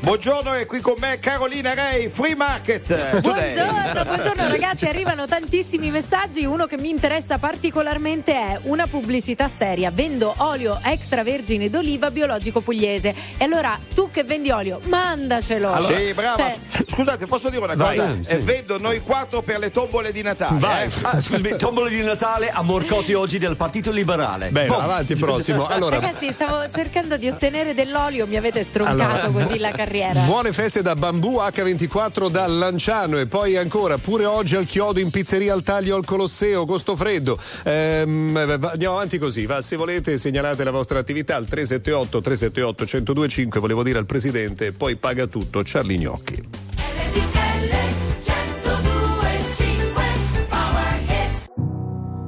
Buongiorno, 0.03 0.55
è 0.55 0.67
qui 0.67 0.81
con 0.81 0.97
me 0.99 1.21
Carolina 1.21 1.75
Rei, 1.75 2.09
Free 2.09 2.35
Market. 2.35 3.21
Buongiorno, 3.21 4.03
buongiorno 4.05 4.49
ragazzi, 4.49 4.87
arrivano 4.87 5.29
tantissimi 5.29 5.93
messaggi, 5.93 6.45
uno 6.45 6.67
che 6.67 6.77
mi 6.77 6.91
interessa 6.91 7.39
particolarmente 7.39 8.33
è 8.33 8.59
una 8.63 8.89
pubblicità 8.89 9.47
seria, 9.47 9.93
vendo 9.93 10.35
olio 10.39 10.81
extravergine 10.83 11.71
d'oliva 11.71 12.11
biologico 12.11 12.61
pugliese 12.63 13.15
e 13.39 13.45
allora 13.45 13.79
tu 13.95 14.11
che 14.11 14.25
vendi 14.25 14.51
olio, 14.51 14.81
mandacelo. 14.83 15.81
sì, 15.87 16.13
brava. 16.15 16.37
Cioè, 16.37 16.55
Scusate, 16.85 17.27
posso 17.27 17.49
dire 17.49 17.63
una 17.63 17.77
Vai, 17.77 17.97
cosa? 17.97 18.11
eh, 18.11 18.25
sì. 18.25 18.33
Eh, 18.33 18.39
vedo 18.39 18.79
noi 18.79 18.99
quattro 19.03 19.43
per 19.43 19.61
le 19.61 19.71
tombole 19.71 20.11
di 20.11 20.23
Natale. 20.23 20.59
Vai. 20.59 20.87
eh. 20.89 20.91
Ah, 21.03 21.21
scusami, 21.21 21.57
tombole 21.57 21.91
di 21.91 22.03
Natale 22.03 22.51
a 22.51 22.63
Morcotti 22.63 23.15
oggi 23.15 23.39
del 23.39 23.55
Partito 23.55 23.93
Liberale. 23.93 24.51
Bene, 24.51 24.67
Boom. 24.67 24.81
avanti, 24.81 25.15
prossimo. 25.15 25.67
Allora, 25.73 26.01
ragazzi, 26.01 26.31
stavo 26.33 26.69
cercando 26.69 27.17
di 27.17 27.29
ottenere 27.29 27.73
dell'olio, 27.73 28.27
mi 28.27 28.37
avete 28.37 28.65
stroncato 28.65 29.27
Allora, 29.27 29.47
così 29.47 29.59
la 29.59 29.71
carriera. 29.71 29.91
Buone 30.25 30.55
feste 30.55 30.81
da 30.81 30.97
Bambù 30.97 31.37
H24 31.37 32.31
da 32.31 32.47
Lanciano 32.47 33.19
e 33.19 33.27
poi 33.27 33.59
ancora 33.59 33.99
pure 33.99 34.25
oggi 34.25 34.57
al 34.57 34.65
chiodo 34.65 35.01
in 35.01 35.11
pizzeria 35.11 35.53
al 35.53 35.63
taglio 35.63 35.97
al 35.97 36.07
Colosseo, 36.07 36.65
Costo 36.65 36.97
Freddo. 36.97 37.39
Ehm, 37.65 38.35
andiamo 38.63 38.95
avanti 38.95 39.19
così, 39.19 39.45
va, 39.45 39.61
se 39.61 39.77
volete 39.77 40.17
segnalate 40.17 40.65
la 40.65 40.71
vostra 40.71 40.99
attività 40.99 41.37
al 41.37 41.45
378 41.45 42.23
378 42.23 42.85
1025, 43.13 43.61
volevo 43.61 43.83
dire 43.83 43.99
al 43.99 44.07
presidente, 44.07 44.73
poi 44.73 44.97
paga 44.97 45.27
tutto, 45.27 45.61
Charlie 45.63 45.99
Gnocchi. 45.99 46.43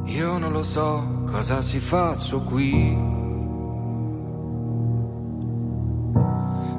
Io 0.05 0.37
non 0.37 0.53
lo 0.53 0.63
so 0.63 1.23
cosa 1.31 1.63
si 1.63 1.81
faccio 1.81 2.41
qui. 2.41 3.34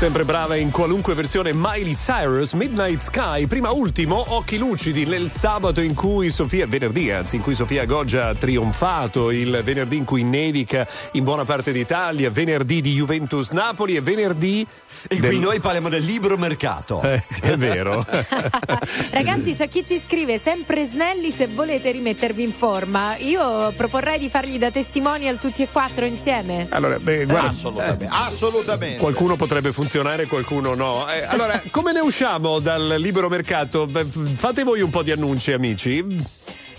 Sempre 0.00 0.24
brava 0.24 0.56
in 0.56 0.70
qualunque 0.70 1.12
versione 1.12 1.52
Miley 1.52 1.94
Cyrus, 1.94 2.54
Midnight 2.54 3.02
Sky, 3.02 3.46
prima 3.46 3.70
ultimo, 3.70 4.24
occhi 4.28 4.56
lucidi 4.56 5.04
nel 5.04 5.30
sabato 5.30 5.82
in 5.82 5.92
cui 5.94 6.30
Sofia, 6.30 6.66
venerdì 6.66 7.10
anzi, 7.10 7.36
in 7.36 7.42
cui 7.42 7.54
Sofia 7.54 7.84
Goggia 7.84 8.28
ha 8.28 8.34
trionfato, 8.34 9.30
il 9.30 9.60
venerdì 9.62 9.98
in 9.98 10.04
cui 10.04 10.22
nevica 10.22 10.88
in 11.12 11.24
buona 11.24 11.44
parte 11.44 11.70
d'Italia, 11.70 12.30
venerdì 12.30 12.80
di 12.80 12.94
Juventus 12.94 13.50
Napoli 13.50 13.94
e 13.94 14.00
venerdì... 14.00 14.66
E 15.08 15.18
qui 15.18 15.38
noi 15.38 15.60
parliamo 15.60 15.88
del 15.88 16.02
libero 16.02 16.36
mercato. 16.36 17.00
Eh, 17.00 17.22
è 17.40 17.56
vero. 17.56 18.04
Ragazzi, 19.10 19.54
c'è 19.54 19.68
chi 19.68 19.82
ci 19.82 19.98
scrive 19.98 20.36
sempre 20.36 20.84
snelli 20.84 21.30
se 21.30 21.46
volete 21.46 21.90
rimettervi 21.90 22.42
in 22.42 22.52
forma. 22.52 23.16
Io 23.16 23.72
proporrei 23.76 24.18
di 24.18 24.28
fargli 24.28 24.58
da 24.58 24.70
testimonial 24.70 25.38
tutti 25.38 25.62
e 25.62 25.68
quattro 25.70 26.04
insieme. 26.04 26.66
Allora, 26.70 26.98
beh, 26.98 27.24
guarda, 27.24 27.48
Assolutamente. 27.48 28.08
Assolutamente. 28.10 28.98
Qualcuno 28.98 29.36
potrebbe 29.36 29.72
funzionare, 29.72 29.88
qualcuno 30.26 30.74
no. 30.74 31.10
Eh, 31.10 31.24
allora, 31.24 31.60
come 31.70 31.92
ne 31.92 32.00
usciamo 32.00 32.60
dal 32.60 32.96
libero 32.98 33.28
mercato? 33.28 33.88
Fate 33.88 34.62
voi 34.62 34.80
un 34.80 34.90
po' 34.90 35.02
di 35.02 35.10
annunci, 35.10 35.52
amici. 35.52 36.04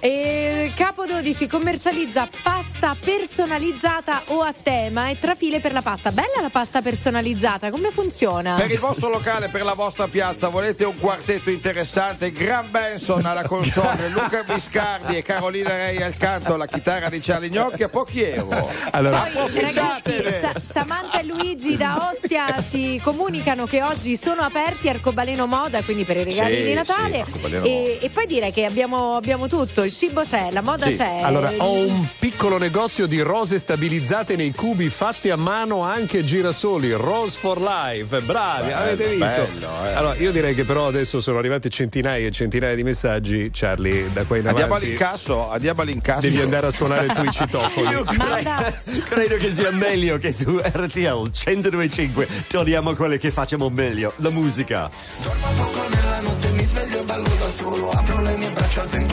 E 0.03 0.71
Capo 0.75 1.05
12 1.05 1.45
commercializza 1.47 2.27
pasta 2.41 2.95
personalizzata 2.99 4.23
o 4.29 4.41
a 4.41 4.51
tema 4.51 5.09
e 5.09 5.19
trafile 5.19 5.59
per 5.59 5.73
la 5.73 5.83
pasta. 5.83 6.11
Bella 6.11 6.41
la 6.41 6.49
pasta 6.49 6.81
personalizzata, 6.81 7.69
come 7.69 7.91
funziona? 7.91 8.55
Per 8.55 8.71
il 8.71 8.79
vostro 8.79 9.09
locale, 9.09 9.49
per 9.49 9.63
la 9.63 9.73
vostra 9.75 10.07
piazza, 10.07 10.47
volete 10.49 10.85
un 10.85 10.97
quartetto 10.97 11.51
interessante? 11.51 12.31
Gran 12.31 12.71
Benson 12.71 13.23
alla 13.27 13.43
console, 13.43 14.09
Luca 14.13 14.41
Biscardi 14.41 15.17
e 15.17 15.21
Carolina 15.21 15.69
Rei 15.69 16.01
al 16.01 16.17
canto, 16.17 16.57
la 16.57 16.65
chitarra 16.65 17.09
di 17.09 17.19
Charlie 17.19 17.49
Gnocchi 17.51 17.83
a 17.83 17.89
pochi 17.89 18.23
euro. 18.23 18.69
Allora, 18.89 19.29
Poi, 19.31 19.61
ragazzi, 19.61 20.13
Sa- 20.39 20.59
Samantha 20.59 21.19
e 21.19 21.23
Luigi 21.25 21.77
da 21.77 22.09
Ostia 22.11 22.63
ci 22.67 22.99
comunicano 23.03 23.65
che 23.65 23.83
oggi 23.83 24.17
sono 24.17 24.41
aperti 24.41 24.89
Arcobaleno 24.89 25.45
Moda, 25.45 25.79
quindi 25.83 26.05
per 26.05 26.17
i 26.17 26.23
regali 26.23 26.55
Sì, 26.55 26.63
di 26.63 26.73
Natale. 26.73 27.23
sì, 27.31 27.51
e, 27.53 27.99
e 28.01 28.09
poi 28.09 28.25
direi 28.25 28.51
che 28.51 28.65
abbiamo, 28.65 29.15
abbiamo 29.15 29.45
tutto: 29.47 29.89
il 29.91 29.97
cibo 29.97 30.23
c'è, 30.23 30.47
la 30.51 30.61
moda 30.61 30.89
Sì. 30.89 30.95
c'è. 30.97 31.19
Allora, 31.21 31.51
ho 31.57 31.73
un 31.73 32.07
piccolo 32.17 32.57
negozio 32.57 33.07
di 33.07 33.19
rose 33.19 33.59
stabilizzate 33.59 34.37
nei 34.37 34.53
cubi 34.53 34.89
fatte 34.89 35.31
a 35.31 35.35
mano 35.35 35.81
anche 35.81 36.23
girasoli. 36.23 36.93
Rose 36.93 37.37
for 37.37 37.59
Life. 37.59 38.21
Bravi, 38.21 38.67
Bello, 38.69 38.77
avete 38.79 39.09
visto? 39.09 39.25
bello, 39.53 39.85
eh. 39.85 39.93
Allora, 39.93 40.15
io 40.15 40.31
direi 40.31 40.55
che 40.55 40.63
però 40.63 40.87
adesso 40.87 41.19
sono 41.19 41.39
arrivate 41.39 41.67
centinaia 41.69 42.25
e 42.25 42.31
centinaia 42.31 42.73
di 42.73 42.83
messaggi. 42.83 43.49
Charlie, 43.53 44.09
da 44.13 44.23
qua 44.23 44.37
in 44.37 44.47
Andiamo 44.47 44.75
avanti. 44.75 44.85
all'incasso, 44.87 45.49
andiamo 45.51 45.81
all'incasso. 45.81 46.21
Devi 46.21 46.39
andare 46.39 46.67
a 46.67 46.71
suonare 46.71 47.07
tu 47.07 47.23
i 47.23 47.29
citofoni. 47.31 47.89
Io 47.89 48.03
cre- 48.05 49.03
credo 49.09 49.35
che 49.35 49.51
sia 49.51 49.71
meglio 49.71 50.17
che 50.17 50.31
su 50.31 50.57
RTL 50.57 51.31
1025 51.45 52.27
torniamo 52.47 52.91
a 52.91 52.95
quelle 52.95 53.17
che 53.17 53.29
facciamo 53.31 53.67
meglio, 53.69 54.13
la 54.17 54.29
musica. 54.29 54.89
Poco 55.21 55.87
nella 55.89 56.19
notte 56.21 56.49
mi 56.51 56.63
sveglio 56.63 56.99
e 56.99 57.03
ballo 57.03 57.27
da 57.37 57.47
solo 57.49 57.89
Apro 57.91 58.21
le 58.21 58.37
mie 58.37 58.49
braccia 58.51 58.81
al 58.81 58.87
vento, 58.87 59.10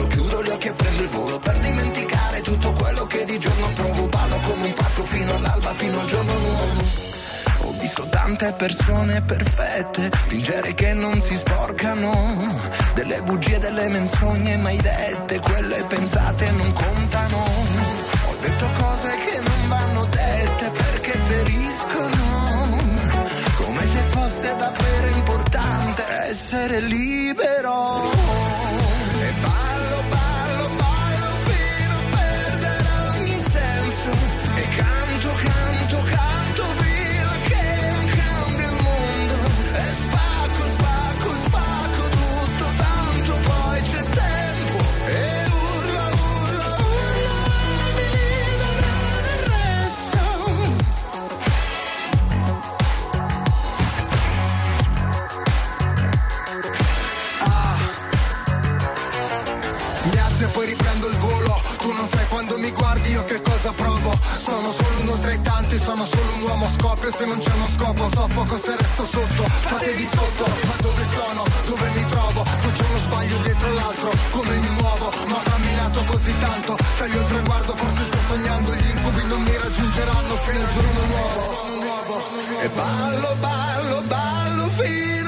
Per 1.41 1.59
dimenticare 1.59 2.41
tutto 2.43 2.72
quello 2.72 3.07
che 3.07 3.24
di 3.24 3.39
giorno 3.39 3.68
provo. 3.74 4.09
Ballo 4.09 4.41
come 4.41 4.64
un 4.64 4.72
pazzo 4.72 5.03
fino 5.03 5.34
all'alba, 5.34 5.72
fino 5.74 6.01
al 6.01 6.07
giorno 6.07 6.39
nuovo. 6.39 6.82
Ho 7.62 7.72
visto 7.78 8.07
tante 8.09 8.53
persone 8.55 9.22
perfette 9.22 10.11
Fingere 10.26 10.74
che 10.74 10.93
non 10.95 11.20
si 11.20 11.36
sporcano. 11.36 12.12
Delle 12.95 13.22
bugie, 13.22 13.59
delle 13.59 13.89
menzogne 13.89 14.57
mai 14.57 14.76
dette 14.76 15.41
Quelle 15.41 15.84
pensate 15.84 16.51
non 16.53 16.72
contano. 16.72 17.36
Ho 17.39 18.36
detto 18.41 18.70
cose 18.78 19.11
che 19.26 19.41
non 19.41 19.68
vanno 19.68 20.05
dette 20.07 20.70
Perché 20.70 21.12
feriscono. 21.12 22.76
Come 23.57 23.86
se 23.86 23.99
fosse 24.09 24.57
davvero 24.57 25.09
importante 25.16 26.05
essere 26.28 26.80
libero. 26.80 28.18
Uno 65.69 65.77
tra 65.77 65.77
i 65.77 65.79
tanti 65.79 65.79
Sono 65.79 66.05
solo 66.07 66.35
un 66.35 66.43
uomo 66.43 66.69
scoppio 66.79 67.12
Se 67.12 67.25
non 67.27 67.39
c'è 67.39 67.53
uno 67.53 67.69
scopo 67.77 68.09
soffoco 68.12 68.57
se 68.59 68.77
resto 68.77 69.05
sotto 69.05 69.43
Fatevi 69.43 70.09
sotto 70.11 70.45
Ma 70.66 70.75
dove 70.81 71.05
sono? 71.12 71.45
Dove 71.66 71.91
mi 71.91 72.05
trovo? 72.07 72.45
Faccio 72.45 72.85
uno 72.89 72.99
sbaglio 72.99 73.39
dietro 73.39 73.73
l'altro 73.75 74.11
Come 74.31 74.57
mi 74.57 74.69
muovo? 74.81 75.11
Ma 75.29 75.37
ho 75.37 75.43
camminato 75.43 76.05
così 76.05 76.39
tanto 76.39 76.77
Taglio 76.97 77.21
il 77.21 77.27
traguardo 77.27 77.73
Forse 77.75 78.05
sto 78.05 78.19
sognando 78.29 78.75
Gli 78.75 78.91
incubi 78.91 79.27
non 79.27 79.43
mi 79.43 79.57
raggiungeranno 79.57 80.35
Fino 80.37 80.61
al 80.61 80.73
giorno 80.73 81.05
nuovo 81.07 82.61
E 82.61 82.69
ballo, 82.71 83.37
ballo, 83.39 84.03
ballo 84.07 84.69
Fino 84.69 85.28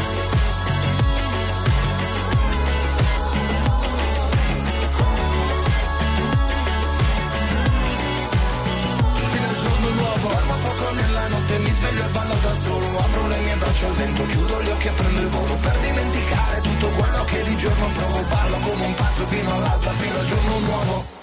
e 12.03 12.07
ballo 12.09 12.35
da 12.41 12.53
solo 12.55 12.97
Apro 12.97 13.27
le 13.27 13.37
mie 13.37 13.55
braccia 13.55 13.87
al 13.87 13.93
vento, 13.93 14.25
chiudo 14.25 14.61
gli 14.61 14.69
occhi 14.69 14.87
e 14.87 14.91
prendo 14.91 15.19
il 15.21 15.27
volo 15.27 15.55
Per 15.55 15.77
dimenticare 15.79 16.61
tutto 16.61 16.87
quello 16.87 17.23
che 17.25 17.43
di 17.43 17.57
giorno 17.57 17.89
provo 17.93 18.21
Ballo 18.29 18.59
come 18.59 18.85
un 18.85 18.93
pazzo 18.95 19.25
fino 19.27 19.53
all'alba, 19.53 19.91
fino 19.91 20.19
al 20.19 20.25
giorno 20.25 20.59
nuovo 20.59 21.20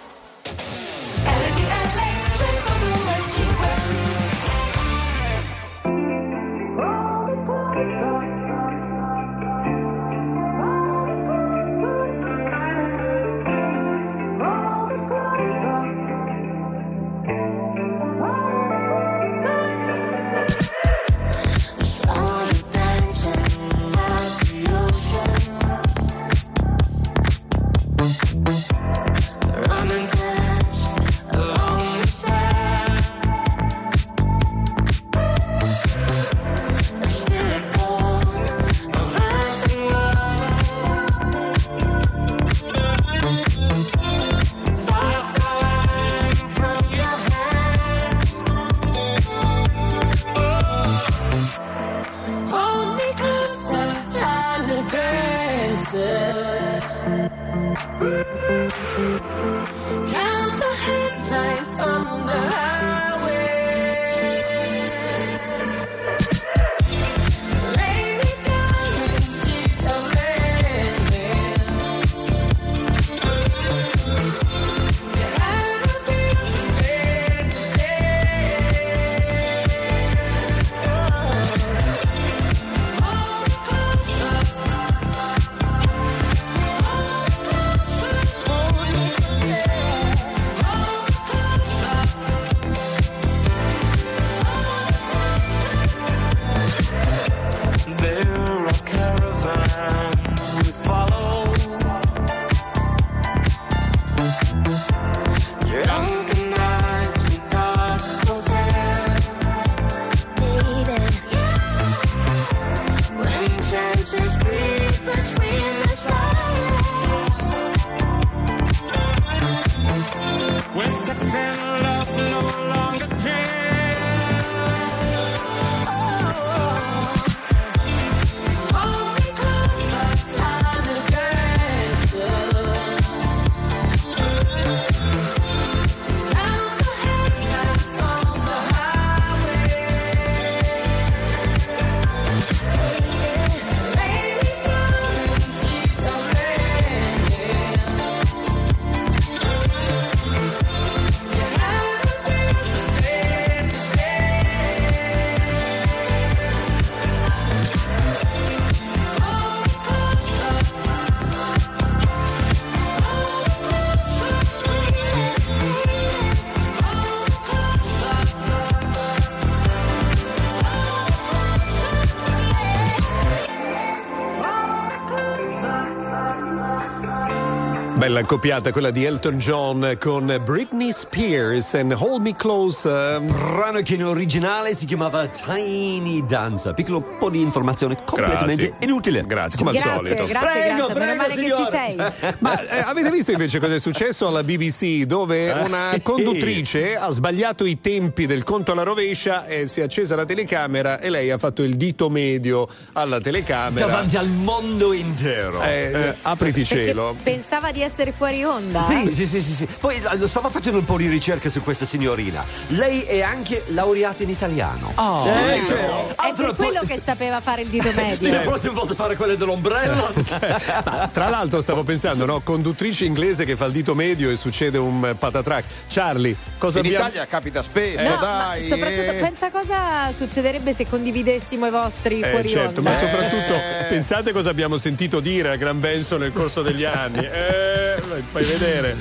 Bella 178.18 178.24
accoppiata 178.24 178.72
quella 178.72 178.90
di 178.90 179.04
Elton 179.04 179.38
John 179.38 179.96
con 180.00 180.40
Britney 180.44 180.90
Spears 180.90 181.74
and 181.74 181.94
Hold 181.96 182.22
Me 182.22 182.34
Close. 182.34 183.20
Brano 183.20 183.80
che 183.82 183.94
in 183.94 184.04
originale 184.04 184.74
si 184.74 184.86
chiamava 184.86 185.26
Tiny 185.28 186.24
Danza. 186.26 186.74
Piccolo 186.74 187.00
po' 187.00 187.30
di 187.30 187.40
informazione 187.40 187.96
completamente 188.20 188.66
Grazie. 188.68 188.86
inutile. 188.86 189.22
Grazie, 189.26 189.58
come 189.58 189.70
al 189.70 189.76
Grazie, 189.76 189.92
solito. 190.16 190.26
grazie, 190.26 190.28
Prego, 190.28 190.46
grazie. 190.56 190.72
Meno 190.72 190.86
prego, 190.86 191.14
male 191.16 191.34
che 191.34 191.52
ci 191.54 191.66
sei. 191.70 192.34
Ma 192.38 192.68
eh, 192.68 192.80
avete 192.80 193.10
visto 193.10 193.30
invece 193.32 193.58
cosa 193.58 193.74
è 193.74 193.80
successo 193.80 194.26
alla 194.26 194.42
BBC 194.42 195.02
dove 195.04 195.50
una 195.50 195.98
conduttrice 196.02 196.96
ha 196.96 197.10
sbagliato 197.10 197.64
i 197.64 197.80
tempi 197.80 198.26
del 198.26 198.42
conto 198.44 198.72
alla 198.72 198.82
rovescia 198.82 199.46
e 199.46 199.66
si 199.68 199.80
è 199.80 199.84
accesa 199.84 200.14
la 200.16 200.24
telecamera 200.24 200.98
e 201.00 201.10
lei 201.10 201.30
ha 201.30 201.38
fatto 201.38 201.62
il 201.62 201.76
dito 201.76 202.08
medio 202.10 202.68
alla 202.94 203.20
telecamera. 203.20 203.86
Davanti 203.86 204.16
al 204.16 204.28
mondo 204.28 204.92
intero. 204.92 205.62
Eh, 205.62 205.90
eh, 205.92 206.14
apriti 206.22 206.62
Perché 206.62 206.86
cielo. 206.86 207.16
pensava 207.22 207.70
di 207.72 207.82
essere 207.82 208.12
fuori 208.12 208.44
onda. 208.44 208.82
Sì, 208.82 209.12
sì, 209.12 209.26
sì, 209.26 209.40
sì, 209.40 209.54
sì. 209.54 209.68
Poi 209.78 209.96
eh, 209.96 210.26
stavo 210.26 210.48
facendo 210.50 210.78
un 210.78 210.84
po' 210.84 210.96
di 210.96 211.08
ricerca 211.08 211.48
su 211.48 211.62
questa 211.62 211.84
signorina. 211.86 212.44
Lei 212.68 213.02
è 213.02 213.20
anche 213.22 213.64
laureata 213.68 214.22
in 214.22 214.30
italiano. 214.30 214.92
Oh, 214.96 215.26
Eh, 215.26 215.30
vero. 215.60 215.66
cioè, 215.66 215.78
È 215.78 216.14
altro 216.16 216.46
per 216.52 216.54
quello 216.56 216.80
che 216.86 216.98
sapeva 216.98 217.40
fare 217.40 217.62
il 217.62 217.68
dito 217.68 217.90
Sì, 218.16 218.26
la 218.30 218.36
medio. 218.38 218.50
prossima 218.50 218.72
volta 218.72 218.94
fare 218.94 219.16
quelle 219.16 219.36
dell'ombrello. 219.36 220.12
Ma, 220.84 221.08
tra 221.12 221.28
l'altro 221.28 221.60
stavo 221.60 221.82
pensando, 221.84 222.24
no? 222.24 222.40
Conduttrice 222.40 223.04
inglese 223.04 223.44
che 223.44 223.56
fa 223.56 223.66
il 223.66 223.72
dito 223.72 223.94
medio 223.94 224.30
e 224.30 224.36
succede 224.36 224.78
un 224.78 225.04
eh, 225.06 225.14
patatrack. 225.14 225.64
Charlie, 225.88 226.34
cosa 226.58 226.78
In 226.78 226.86
abbiamo... 226.86 227.06
Italia 227.06 227.26
capita 227.26 227.62
spesso, 227.62 228.02
No, 228.08 228.14
ma 228.16 228.20
dai. 228.20 228.66
soprattutto 228.68 229.10
eh. 229.10 229.18
pensa 229.20 229.50
cosa 229.50 230.12
succederebbe 230.12 230.72
se 230.72 230.86
condividessimo 230.88 231.66
i 231.66 231.70
vostri 231.70 232.20
Eh, 232.20 232.28
fuori 232.30 232.48
certo, 232.48 232.78
onda. 232.78 232.90
ma 232.90 232.96
soprattutto 232.96 233.54
Eh. 233.54 233.84
pensate 233.88 234.32
cosa 234.32 234.50
abbiamo 234.50 234.76
sentito 234.76 235.20
dire 235.20 235.50
a 235.50 235.56
Gran 235.56 235.80
Benso 235.80 236.16
nel 236.18 236.32
corso 236.32 236.62
degli 236.62 236.84
anni. 236.84 237.18
Eh, 237.24 238.02
fai 238.32 238.44
vedere. 238.44 238.96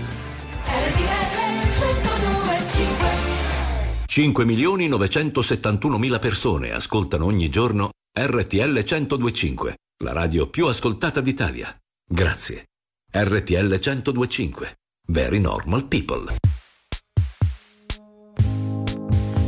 5 4.06 4.46
milioni 4.46 4.88
971 4.88 5.98
mila 5.98 6.20
persone 6.20 6.72
ascoltano 6.72 7.26
ogni 7.26 7.50
giorno 7.50 7.90
RTL 8.20 8.84
1025, 8.84 9.76
la 10.04 10.12
radio 10.12 10.50
più 10.50 10.66
ascoltata 10.66 11.22
d'Italia. 11.22 11.72
Grazie. 12.04 12.70
RTL 13.12 13.80
1025. 13.80 14.78
Very 15.10 15.40
normal 15.40 15.86
people. 15.86 16.38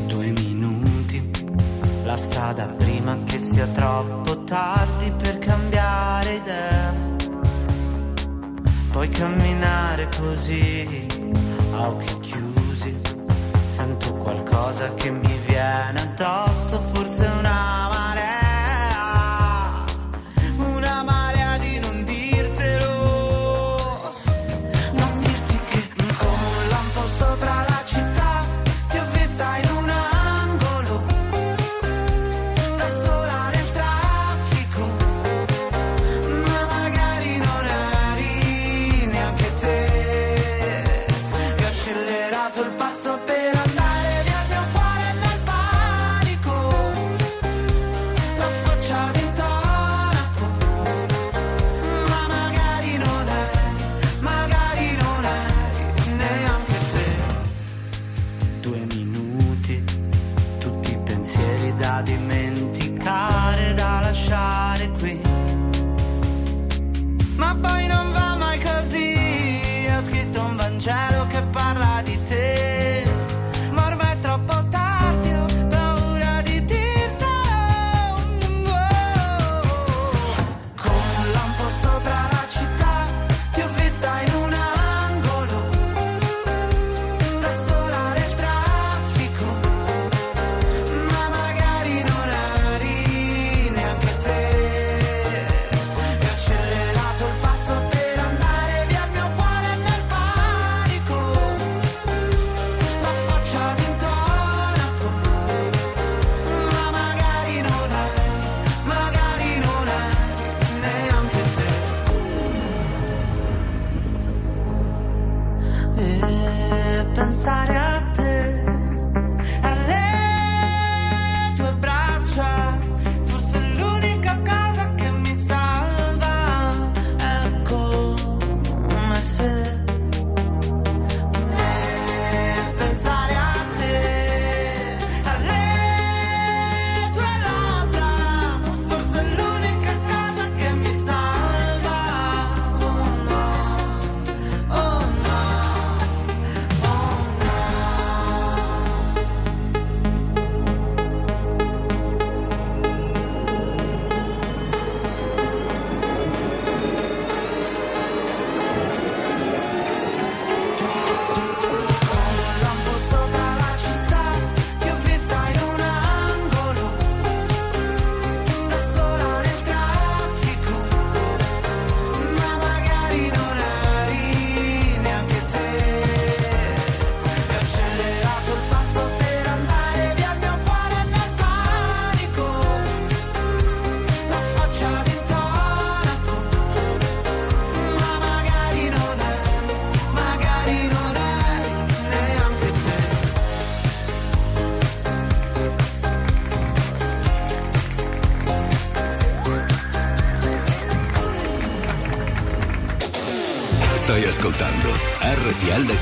Due 0.05 0.28
minuti, 0.34 1.32
la 2.03 2.15
strada 2.15 2.67
prima 2.67 3.24
che 3.24 3.39
sia 3.39 3.65
troppo 3.70 4.43
tardi 4.43 5.11
per 5.17 5.39
cambiare 5.39 6.36
idea. 6.36 6.93
Puoi 8.91 9.09
camminare 9.09 10.09
così, 10.15 11.07
a 11.72 11.89
occhi 11.89 12.20
chiusi. 12.20 12.95
Sento 13.65 14.13
qualcosa 14.13 14.93
che 14.93 15.09
mi 15.09 15.38
viene 15.47 16.01
addosso, 16.01 16.80
forse 16.80 17.26
una 17.26 17.88
marea. 17.89 18.09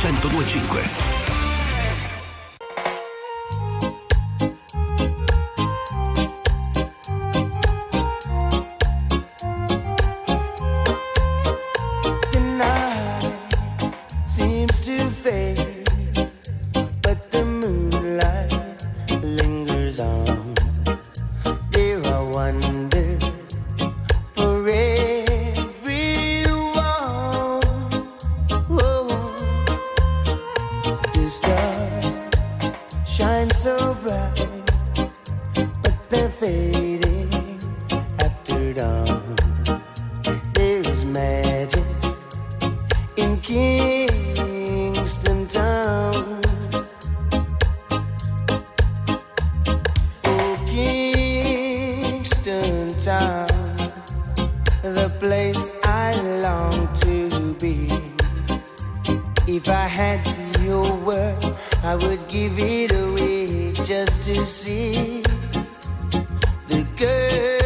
1025. 0.08 1.07
feet 62.58 62.92
away 62.92 63.72
just 63.74 64.24
to 64.24 64.46
see 64.48 65.22
the 66.70 66.84
girl. 66.98 67.57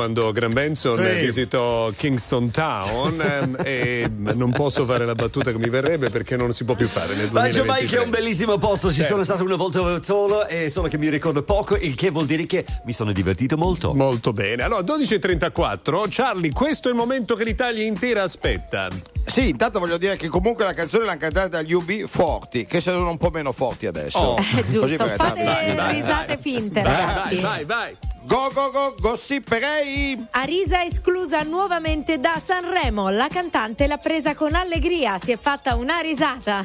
Quando 0.00 0.32
Gran 0.32 0.54
Benson 0.54 0.94
Sì. 0.94 1.20
visitò 1.26 1.90
Kingston 1.94 2.50
Town 2.50 3.20
ehm, 3.20 3.56
e 3.62 4.10
non 4.34 4.50
posso 4.50 4.86
fare 4.86 5.04
la 5.04 5.14
battuta 5.14 5.52
che 5.52 5.58
mi 5.58 5.68
verrebbe 5.68 6.08
perché 6.08 6.38
non 6.38 6.54
si 6.54 6.64
può 6.64 6.74
più 6.74 6.88
fare 6.88 7.14
nel 7.14 7.28
Ma 7.30 7.42
2023. 7.42 7.52
Giamaica 7.60 7.96
è 8.00 8.02
un 8.02 8.08
bellissimo 8.10 8.56
posto, 8.56 8.88
ci 8.88 8.94
Certo. 8.94 9.10
sono 9.10 9.24
stato 9.24 9.44
una 9.44 9.56
volta 9.56 10.02
solo 10.02 10.46
e 10.46 10.70
solo 10.70 10.88
che 10.88 10.96
mi 10.96 11.10
ricordo 11.10 11.42
poco, 11.42 11.76
il 11.76 11.94
che 11.94 12.08
vuol 12.08 12.24
dire 12.24 12.46
che 12.46 12.64
mi 12.86 12.94
sono 12.94 13.12
divertito 13.12 13.58
molto. 13.58 13.92
Molto 13.92 14.32
bene. 14.32 14.62
Allora, 14.62 14.80
12.34. 14.80 16.06
Charlie, 16.08 16.50
questo 16.50 16.88
è 16.88 16.92
il 16.92 16.96
momento 16.96 17.34
che 17.34 17.44
l'Italia 17.44 17.84
intera 17.84 18.22
aspetta. 18.22 18.88
Sì, 19.30 19.50
intanto 19.50 19.78
voglio 19.78 19.96
dire 19.96 20.16
che 20.16 20.28
comunque 20.28 20.64
la 20.64 20.74
canzone 20.74 21.04
l'hanno 21.04 21.18
cantata 21.18 21.46
dagli 21.48 21.72
UB 21.72 22.06
forti, 22.06 22.66
che 22.66 22.80
sono 22.80 23.08
un 23.08 23.16
po' 23.16 23.30
meno 23.30 23.52
forti 23.52 23.86
adesso. 23.86 24.18
Oh. 24.18 24.38
Eh, 24.60 24.68
giusto, 24.68 24.96
perché 24.96 25.14
fate 25.14 25.44
tanto- 25.44 25.90
risate 25.92 26.36
finte, 26.36 26.82
ragazzi. 26.82 27.40
vai, 27.40 27.64
vai. 27.64 27.96
Go 28.26 28.50
go 28.52 28.70
go 28.70 28.94
gossiperei! 28.98 30.26
Arisa 30.32 30.84
esclusa 30.84 31.42
nuovamente 31.42 32.18
da 32.18 32.38
Sanremo. 32.38 33.08
La 33.10 33.28
cantante 33.28 33.86
l'ha 33.86 33.96
presa 33.98 34.34
con 34.34 34.54
allegria, 34.54 35.18
si 35.18 35.30
è 35.30 35.38
fatta 35.40 35.76
una 35.76 36.00
risata. 36.00 36.64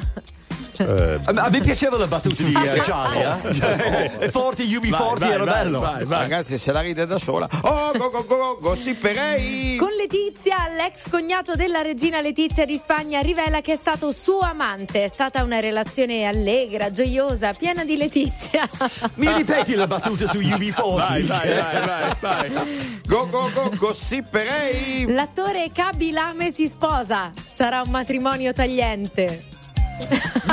Eh, 0.78 1.18
A, 1.24 1.30
a 1.44 1.48
me 1.50 1.60
piaceva 1.60 1.96
la 1.96 2.06
battuta 2.06 2.42
di 2.42 2.52
eh, 2.52 2.80
Charlie, 2.80 3.38
eh? 3.50 3.54
Cioè, 3.54 4.16
e 4.20 4.30
forti, 4.30 4.62
Yubi 4.64 4.90
Vai, 4.90 5.00
forti, 5.00 5.20
vai, 5.24 5.32
era 5.32 5.44
vai, 5.44 5.62
bello. 5.62 5.80
vai, 5.80 6.04
vai. 6.04 6.20
Ragazzi, 6.20 6.58
se 6.58 6.72
la 6.72 6.80
ride 6.80 7.06
da 7.06 7.18
sola. 7.18 7.48
Oh 7.62 7.92
go 7.96 8.10
go 8.10 8.24
go 8.24 8.36
go 8.36 8.58
gossiperei! 8.60 9.76
Con 9.76 9.90
Letizia, 9.96 10.56
l'ex 10.76 11.08
cognato 11.08 11.54
della 11.54 11.82
regina 11.82 12.20
Letizia 12.20 12.64
di 12.64 12.76
Spagna 12.76 13.20
rivela 13.20 13.60
che 13.60 13.72
è 13.72 13.76
stato 13.76 14.10
suo 14.12 14.40
amante. 14.40 15.04
È 15.04 15.08
stata 15.08 15.42
una 15.42 15.60
relazione 15.60 16.24
allegra, 16.24 16.90
gioiosa, 16.90 17.52
piena 17.52 17.84
di 17.84 17.96
Letizia. 17.96 18.68
Mi 19.14 19.32
ripeti 19.32 19.74
la 19.74 19.86
battuta 19.86 20.26
su 20.28 20.40
Yubi 20.40 20.70
forti? 20.72 21.22
Vai, 21.22 21.48
vai, 21.48 21.48
vai, 21.54 22.16
vai, 22.20 22.50
vai. 22.50 23.00
Go 23.06 23.26
go 23.28 23.50
go 23.52 23.70
gossiperei! 23.76 25.06
L'attore 25.12 25.68
Kabi 25.72 26.10
Lame 26.10 26.50
si 26.50 26.68
sposa. 26.68 27.32
Sarà 27.46 27.82
un 27.82 27.90
matrimonio 27.90 28.52
tagliente. 28.52 29.44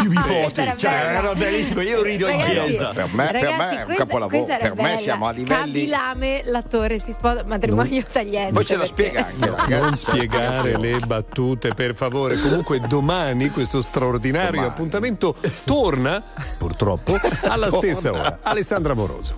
Yubi 0.03 0.15
forti, 0.15 0.61
Era 0.61 0.75
cioè 0.75 0.91
era 0.91 1.33
bellissimo, 1.35 1.81
io 1.81 2.01
rido 2.01 2.27
in 2.27 2.39
chiesa. 2.39 2.91
Per 2.93 3.09
me, 3.13 3.25
per 3.25 3.41
Ragazzi, 3.41 3.57
me 3.57 3.69
è 3.69 3.79
un 3.79 3.85
questa- 3.85 4.03
capolavoro. 4.05 4.43
questa 4.43 4.57
Per 4.57 4.73
me 4.81 4.97
siamo 4.97 5.27
a 5.27 5.31
livelli. 5.31 5.87
Lame, 5.87 6.41
l'attore 6.45 6.99
si 6.99 7.11
sposa, 7.11 7.43
matrimonio 7.45 8.03
tagliente. 8.11 8.53
Poi 8.53 8.65
ce 8.65 8.77
la 8.77 8.85
spiega 8.85 9.27
anche, 9.27 9.45
ragazzi. 9.49 9.81
Non 9.81 9.95
spiegare 9.95 10.77
le 10.77 10.99
battute, 11.05 11.73
per 11.73 11.95
favore. 11.95 12.37
Comunque, 12.39 12.79
domani 12.79 13.49
questo 13.49 13.81
straordinario 13.81 14.51
Domani. 14.51 14.69
appuntamento 14.71 15.35
torna, 15.63 16.23
purtroppo, 16.57 17.13
alla 17.43 17.67
Torna. 17.67 17.77
stessa 17.93 18.11
ora. 18.11 18.39
Alessandra 18.41 18.93
Moroso. 18.93 19.37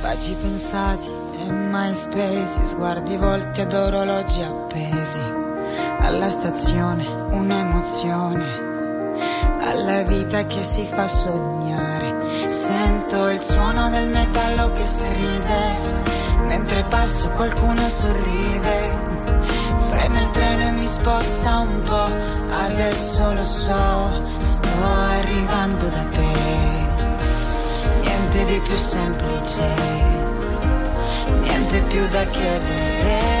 Baci 0.00 0.34
pensati 0.40 1.08
e 1.40 1.50
mai 1.50 1.94
spesi, 1.94 2.64
sguardi 2.64 3.16
volti 3.16 3.60
ad 3.60 3.72
orologi 3.74 4.40
appesi. 4.42 5.20
Alla 5.98 6.28
stazione 6.28 7.06
un'emozione, 7.06 8.75
alla 9.60 10.02
vita 10.02 10.46
che 10.46 10.62
si 10.62 10.84
fa 10.84 11.08
sognare. 11.08 12.48
Sento 12.48 13.28
il 13.28 13.40
suono 13.40 13.88
del 13.88 14.08
metallo 14.08 14.72
che 14.72 14.86
stride, 14.86 15.94
mentre 16.48 16.84
passo 16.84 17.28
qualcuno 17.30 17.88
sorride. 17.88 18.92
Frena 19.90 20.20
il 20.20 20.30
treno 20.30 20.68
e 20.68 20.70
mi 20.72 20.86
sposta 20.86 21.58
un 21.58 21.82
po', 21.82 22.10
adesso 22.54 23.32
lo 23.32 23.44
so, 23.44 24.10
sto 24.42 24.84
arrivando 24.84 25.86
da 25.88 26.04
te 26.10 26.86
niente 28.36 28.44
di 28.44 28.60
più 28.60 28.76
semplice, 28.76 29.74
niente 31.42 31.80
più 31.88 32.08
da 32.08 32.24
chiedere. 32.26 33.35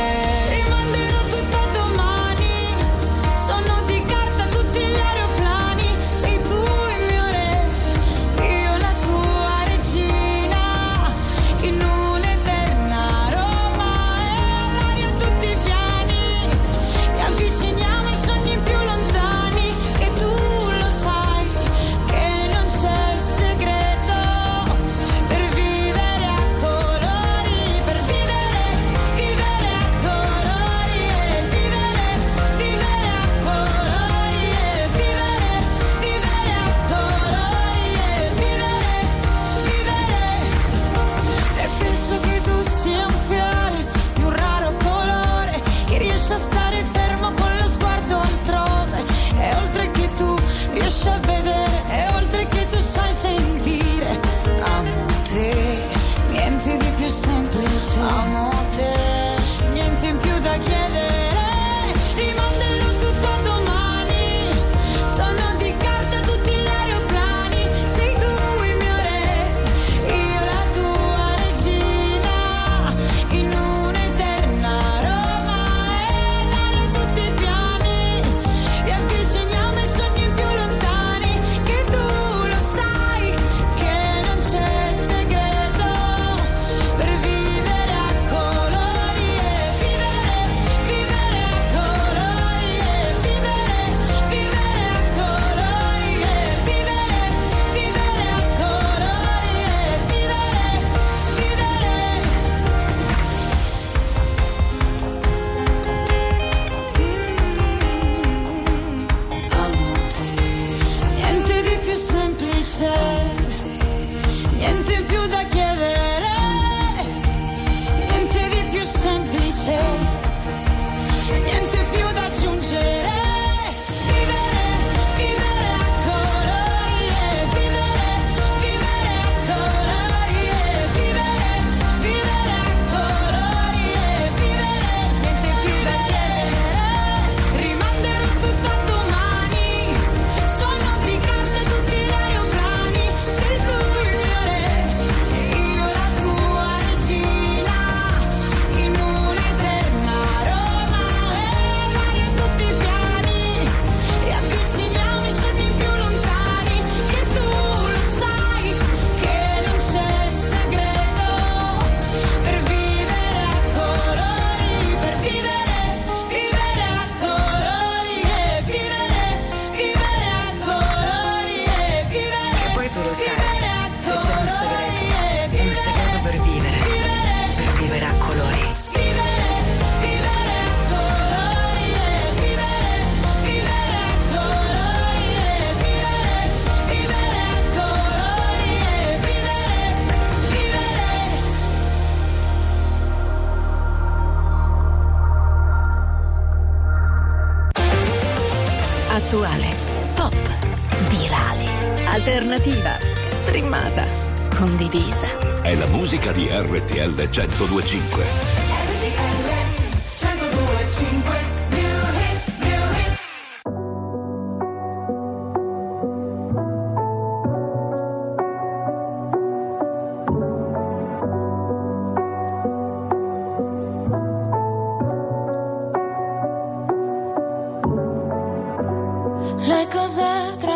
Cose 229.88 230.56
tra 230.58 230.75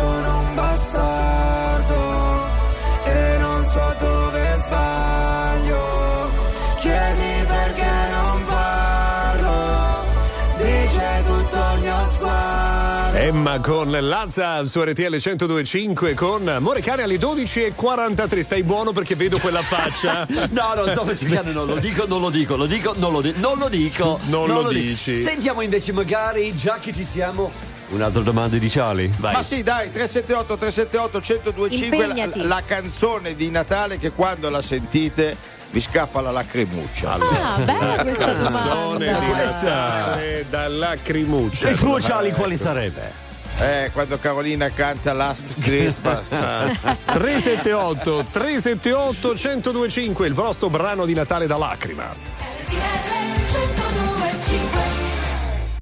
sono 0.00 0.38
un 0.38 0.54
bastardo 0.54 2.48
E 3.04 3.36
non 3.38 3.62
so 3.62 3.94
dove 3.98 4.56
sbaglio 4.56 6.30
Chiedi 6.78 7.44
perché 7.46 7.90
non 8.10 8.44
parlo 8.44 9.98
Dice 10.56 11.22
tutto 11.26 11.58
il 11.74 11.80
mio 11.80 12.04
sguardo 12.12 13.18
Emma 13.18 13.60
con 13.60 13.90
Lazza 13.90 14.64
su 14.64 14.80
RTL 14.82 15.16
1025 15.22 16.14
con 16.14 16.48
Amore 16.48 16.80
Cane 16.80 17.02
alle 17.02 17.16
12.43. 17.16 18.40
Stai 18.40 18.62
buono 18.62 18.92
perché 18.92 19.14
vedo 19.16 19.38
quella 19.38 19.62
faccia. 19.62 20.26
No, 20.50 20.74
no, 20.74 20.86
sto 20.86 21.16
cercando, 21.16 21.52
non 21.52 21.66
lo 21.66 21.76
dico, 21.76 22.06
non 22.06 22.20
lo 22.20 22.30
dico, 22.30 22.56
lo 22.56 22.66
dico, 22.66 22.94
non 22.96 23.12
lo, 23.12 23.20
di- 23.20 23.34
non 23.36 23.58
lo 23.58 23.68
dico. 23.68 24.18
Non 24.24 24.46
lo 24.48 24.68
dico. 24.68 24.70
dici. 24.70 25.22
Sentiamo 25.22 25.60
invece 25.60 25.92
magari, 25.92 26.54
già 26.56 26.78
che 26.80 26.92
ci 26.92 27.02
siamo, 27.04 27.50
Un'altra 27.90 28.22
domanda 28.22 28.56
di 28.56 28.68
Charlie? 28.68 29.10
Vai. 29.18 29.34
Ma 29.34 29.42
sì, 29.42 29.62
dai, 29.62 29.90
378 29.90 30.56
378 30.56 31.20
1025 31.42 32.06
la, 32.06 32.46
la 32.46 32.62
canzone 32.64 33.34
di 33.34 33.50
Natale 33.50 33.98
che 33.98 34.12
quando 34.12 34.48
la 34.48 34.62
sentite 34.62 35.36
vi 35.70 35.80
scappa 35.80 36.20
la 36.20 36.30
lacrimuccia. 36.30 37.12
Ah, 37.14 37.58
bella 37.58 37.96
questa 38.02 38.34
canzone 38.34 39.18
di 39.18 39.30
Natale 39.32 40.46
da 40.48 40.68
lacrimuccia. 40.68 41.68
E 41.68 41.72
il 41.72 41.78
tuo 41.78 41.98
Charlie 42.00 42.32
quale 42.32 42.56
sarebbe? 42.56 43.28
Eh, 43.58 43.90
quando 43.92 44.18
Carolina 44.18 44.70
canta 44.70 45.12
Last 45.12 45.58
Christmas. 45.60 46.28
378 46.28 48.26
378 48.30 49.34
1025 49.34 50.26
il 50.26 50.34
vostro 50.34 50.70
brano 50.70 51.04
di 51.04 51.14
Natale 51.14 51.46
da 51.46 51.56
lacrima. 51.56 52.08
RTL 52.08 53.39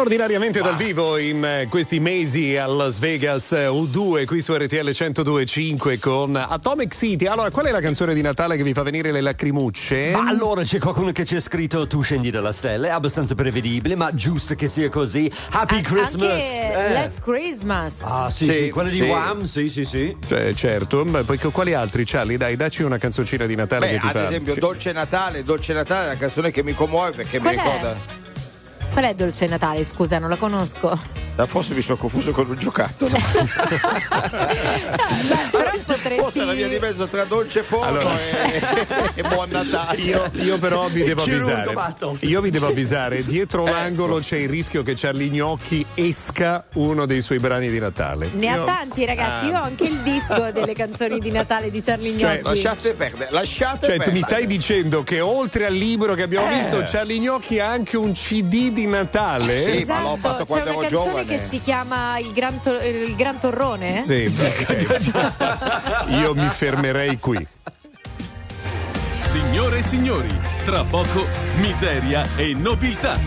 Straordinariamente 0.00 0.62
dal 0.62 0.76
vivo 0.76 1.18
in 1.18 1.44
eh, 1.44 1.66
questi 1.68 2.00
mesi 2.00 2.56
a 2.56 2.64
Las 2.66 2.98
Vegas 3.00 3.52
eh, 3.52 3.66
U2 3.66 4.24
qui 4.24 4.40
su 4.40 4.54
RTL 4.54 4.88
102.5 4.88 5.98
con 5.98 6.34
Atomic 6.36 6.94
City. 6.94 7.26
Allora, 7.26 7.50
qual 7.50 7.66
è 7.66 7.70
la 7.70 7.80
canzone 7.80 8.14
di 8.14 8.22
Natale 8.22 8.56
che 8.56 8.62
vi 8.62 8.72
fa 8.72 8.82
venire 8.82 9.12
le 9.12 9.20
lacrimucce? 9.20 10.12
Ma 10.12 10.26
allora 10.26 10.62
c'è 10.62 10.78
qualcuno 10.78 11.12
che 11.12 11.24
c'è 11.24 11.38
scritto 11.38 11.86
tu 11.86 12.00
scendi 12.00 12.30
dalla 12.30 12.52
stella, 12.52 12.86
è 12.86 12.90
abbastanza 12.92 13.34
prevedibile, 13.34 13.94
ma 13.94 14.10
giusto 14.14 14.54
che 14.54 14.68
sia 14.68 14.88
così. 14.88 15.30
Happy 15.50 15.82
Christmas! 15.82 16.30
Anche 16.32 16.86
eh. 16.86 16.92
Last 16.94 17.20
Christmas. 17.20 18.00
Ah 18.00 18.30
sì, 18.30 18.44
Sì, 18.46 18.52
sì, 18.52 18.70
quella 18.70 18.88
di 18.88 18.96
sì. 18.96 19.02
Wham, 19.02 19.42
sì 19.42 19.68
sì 19.68 19.84
sì. 19.84 20.16
Eh, 20.28 20.54
certo, 20.54 21.04
ma 21.04 21.22
poi 21.24 21.36
quali 21.36 21.74
altri, 21.74 22.06
Charlie? 22.06 22.38
Dai, 22.38 22.56
dacci 22.56 22.84
una 22.84 22.96
canzoncina 22.96 23.44
di 23.44 23.54
Natale 23.54 23.86
Beh, 23.86 23.92
che 23.92 23.98
ti 24.00 24.06
ad 24.06 24.12
fa. 24.12 24.24
esempio, 24.24 24.54
Sì. 24.54 24.60
Dolce 24.60 24.92
Natale, 24.92 25.42
Dolce 25.42 25.74
Natale 25.74 26.04
è 26.04 26.06
una 26.06 26.16
canzone 26.16 26.50
che 26.50 26.62
mi 26.62 26.72
commuove 26.72 27.10
perché 27.10 27.38
Qual 27.38 27.54
mi 27.54 27.60
è? 27.60 28.19
Qual 28.92 29.04
è 29.04 29.14
Dolce 29.14 29.46
Natale? 29.46 29.84
Scusa, 29.84 30.18
non 30.18 30.28
la 30.28 30.36
conosco. 30.36 30.98
Ah, 31.36 31.46
Forse 31.46 31.74
mi 31.74 31.80
sono 31.80 31.96
confuso 31.96 32.32
con 32.32 32.48
un 32.50 32.58
giocattolo. 32.58 33.10
Potresti. 35.50 35.59
Forse 36.18 36.44
la 36.44 36.52
via 36.52 36.68
di 36.68 36.78
mezzo 36.78 37.06
tra 37.06 37.24
dolce 37.24 37.62
forno 37.62 37.98
Allora. 38.00 38.18
e, 38.18 38.62
e 39.14 39.22
buon 39.22 39.48
Natale. 39.50 40.00
Io, 40.00 40.30
io 40.34 40.58
però 40.58 40.88
vi 40.88 41.02
devo 41.02 41.22
avvisare. 41.22 41.74
Io 42.20 42.40
vi 42.40 42.50
devo 42.50 42.66
avvisare, 42.66 43.24
dietro 43.24 43.64
Ecco. 43.66 43.74
l'angolo 43.74 44.18
c'è 44.18 44.36
il 44.36 44.48
rischio 44.48 44.82
che 44.82 44.94
Charlie 44.96 45.28
Gnocchi 45.28 45.84
esca 45.94 46.64
uno 46.74 47.06
dei 47.06 47.22
suoi 47.22 47.38
brani 47.38 47.70
di 47.70 47.78
Natale. 47.78 48.30
Ne 48.34 48.48
ha 48.48 48.54
Io- 48.56 48.64
tanti 48.64 49.04
ragazzi, 49.04 49.44
Ah. 49.46 49.48
io 49.48 49.58
ho 49.58 49.62
anche 49.62 49.84
il 49.84 49.98
disco 50.00 50.50
delle 50.52 50.72
canzoni 50.74 51.18
di 51.20 51.30
Natale 51.30 51.70
di 51.70 51.80
Charlie 51.80 52.16
Cioè, 52.18 52.36
Gnocchi. 52.36 52.48
Lasciate 52.48 52.92
perdere, 52.94 53.28
lasciate 53.30 53.86
Cioè, 53.86 53.96
tu 53.96 54.02
perdere. 54.04 54.12
mi 54.12 54.22
stai 54.22 54.46
dicendo 54.46 55.02
che 55.02 55.20
oltre 55.20 55.66
al 55.66 55.74
libro 55.74 56.14
che 56.14 56.22
abbiamo 56.22 56.50
Eh. 56.50 56.54
visto, 56.56 56.82
Charlie 56.84 57.18
Gnocchi 57.18 57.58
ha 57.60 57.68
anche 57.68 57.96
un 57.96 58.12
CD 58.12 58.70
di 58.70 58.86
Natale? 58.86 59.58
Sì, 59.78 59.84
ma 59.86 60.00
l'ho 60.02 60.16
fatto 60.16 60.42
Esatto, 60.42 60.44
c'è 60.44 60.46
quando 60.46 60.70
una 60.70 60.70
ero 60.70 60.80
canzone 60.80 61.04
giovane. 61.10 61.24
che 61.26 61.38
si 61.38 61.60
chiama 61.60 62.18
Il 62.18 62.32
Gran, 62.32 62.60
Tor- 62.60 62.84
il 62.84 63.14
Gran 63.16 63.38
Torrone? 63.38 64.02
Sì. 64.02 64.28
Io 66.08 66.34
mi 66.34 66.48
fermerei 66.48 67.18
qui. 67.18 67.46
Signore 69.28 69.78
e 69.78 69.82
signori, 69.82 70.40
tra 70.64 70.84
poco 70.84 71.26
miseria 71.56 72.24
e 72.36 72.54
nobiltà. 72.54 73.18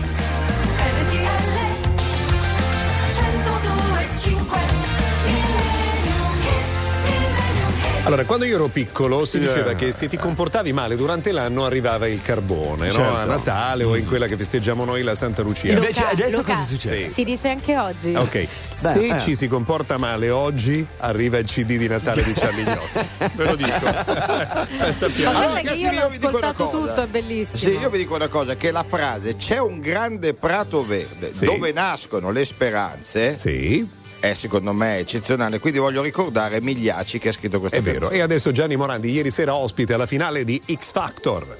Allora, 8.06 8.26
quando 8.26 8.44
io 8.44 8.56
ero 8.56 8.68
piccolo 8.68 9.24
si 9.24 9.38
diceva 9.38 9.72
che 9.72 9.90
se 9.90 10.08
ti 10.08 10.18
comportavi 10.18 10.74
male 10.74 10.94
durante 10.94 11.32
l'anno 11.32 11.64
arrivava 11.64 12.06
il 12.06 12.20
carbone, 12.20 12.88
no? 12.88 12.92
Certo. 12.92 13.16
A 13.16 13.24
Natale 13.24 13.84
o 13.84 13.96
in 13.96 14.04
quella 14.06 14.26
che 14.26 14.36
festeggiamo 14.36 14.84
noi 14.84 15.02
la 15.02 15.14
Santa 15.14 15.40
Lucia. 15.40 15.72
Luca, 15.72 15.86
Invece 15.86 16.04
adesso 16.04 16.36
Luca, 16.36 16.52
cosa 16.54 16.66
succede? 16.66 17.08
Si 17.08 17.24
dice 17.24 17.48
anche 17.48 17.78
oggi. 17.78 18.14
Ok, 18.14 18.46
se 18.74 19.06
eh. 19.06 19.20
ci 19.20 19.34
si 19.34 19.48
comporta 19.48 19.96
male 19.96 20.28
oggi, 20.28 20.86
arriva 20.98 21.38
il 21.38 21.46
CD 21.46 21.78
di 21.78 21.88
Natale 21.88 22.22
di 22.22 22.34
Charlie 22.34 22.64
Gnocchi. 22.76 23.08
Ve 23.36 23.44
lo 23.44 23.56
dico. 23.56 23.80
Ma 23.88 24.94
Sappiamo. 24.94 25.38
che 25.40 25.46
ragazzi, 25.54 25.78
io 25.78 25.90
io 25.90 26.00
l'ho 26.00 26.06
ascoltato 26.06 26.68
tutto, 26.68 27.02
è 27.02 27.06
bellissimo. 27.06 27.72
Sì, 27.72 27.78
io 27.78 27.88
vi 27.88 27.98
dico 27.98 28.14
una 28.16 28.28
cosa, 28.28 28.54
che 28.54 28.70
la 28.70 28.84
frase 28.86 29.36
c'è 29.36 29.58
un 29.58 29.80
grande 29.80 30.34
prato 30.34 30.84
verde 30.84 31.32
Sì. 31.34 31.46
dove 31.46 31.72
nascono 31.72 32.30
le 32.30 32.44
speranze 32.44 33.34
Sì, 33.34 33.88
è 34.30 34.34
secondo 34.34 34.72
me 34.72 34.96
eccezionale, 34.98 35.58
quindi 35.58 35.78
voglio 35.78 36.00
ricordare 36.00 36.62
Migliaci 36.62 37.18
che 37.18 37.28
ha 37.28 37.32
scritto 37.32 37.60
questa 37.60 37.76
è 37.76 37.82
vero. 37.82 37.98
canzone. 37.98 38.16
E 38.16 38.22
adesso 38.22 38.52
Gianni 38.52 38.74
Morandi, 38.76 39.10
ieri 39.10 39.30
sera 39.30 39.54
ospite 39.54 39.92
alla 39.92 40.06
finale 40.06 40.44
di 40.44 40.62
X 40.64 40.92
Factor. 40.92 41.56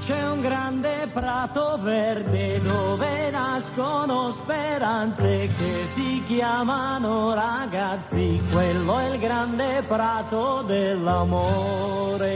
C'è 0.00 0.30
un 0.30 0.40
grande 0.40 1.08
prato 1.12 1.78
verde 1.80 2.58
dove 2.60 3.30
nascono 3.30 4.32
speranze 4.32 5.48
che 5.56 5.84
si 5.84 6.22
chiamano 6.26 7.34
ragazzi, 7.34 8.40
quello 8.50 8.98
è 8.98 9.12
il 9.12 9.18
grande 9.20 9.84
prato 9.86 10.62
dell'amore. 10.66 12.30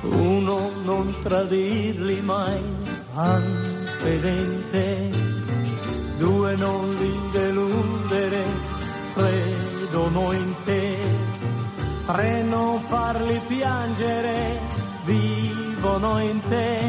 Uno 0.00 0.70
non 0.82 1.14
tradirli 1.22 2.20
mai, 2.22 2.60
confidente, 4.00 5.10
due 6.16 6.56
non 6.56 6.90
li 6.98 7.20
deludere, 7.32 8.44
credono 9.14 10.32
in 10.32 10.54
te. 10.64 10.96
Tre 12.06 12.42
non 12.42 12.80
farli 12.80 13.40
piangere, 13.46 14.58
vivono 15.04 16.18
in 16.20 16.40
te. 16.48 16.80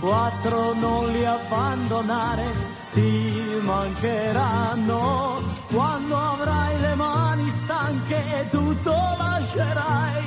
Quattro 0.00 0.72
non 0.74 1.10
li 1.10 1.24
abbandonare, 1.24 2.44
ti 2.92 3.60
mancheranno. 3.60 5.42
Quando 5.70 6.16
avrai 6.16 6.80
le 6.80 6.94
mani 6.94 7.50
stanche 7.50 8.46
tutto 8.50 8.92
lascerai. 9.18 10.22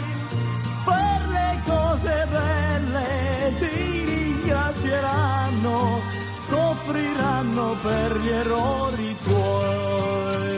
Le 1.58 1.64
cose 1.66 2.28
belle 2.30 3.54
ti 3.58 4.06
ringrazieranno, 4.06 6.00
soffriranno 6.36 7.76
per 7.82 8.20
gli 8.20 8.30
errori 8.30 9.16
tuoi. 9.24 10.56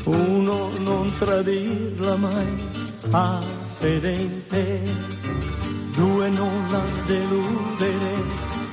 Uno 0.05 0.71
non 0.79 1.13
tradirla 1.19 2.17
mai, 2.17 2.67
ah, 3.11 3.41
fedente, 3.79 4.81
due 5.95 6.29
non 6.31 6.69
la 6.71 6.83
deludere, 7.07 8.23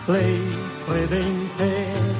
lei 0.05 0.41
credente. 0.85 2.15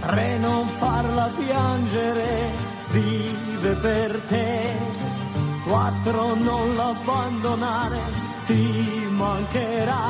Tre 0.00 0.38
non 0.38 0.66
farla 0.66 1.30
piangere, 1.38 2.50
vive 2.90 3.74
per 3.76 4.20
te. 4.28 4.72
Quattro 5.64 6.34
non 6.34 6.74
l'abbandonare, 6.74 8.00
ti 8.46 9.03
mancherà. 9.14 10.02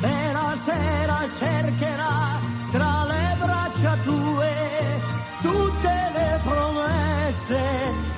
E 0.00 0.32
la 0.32 0.56
sera 0.64 1.18
cercherà 1.38 2.38
tra 2.72 3.04
le 3.06 3.36
braccia 3.38 3.96
tue 4.04 4.60
tutte 5.40 6.10
le 6.14 6.40
promesse, 6.44 7.60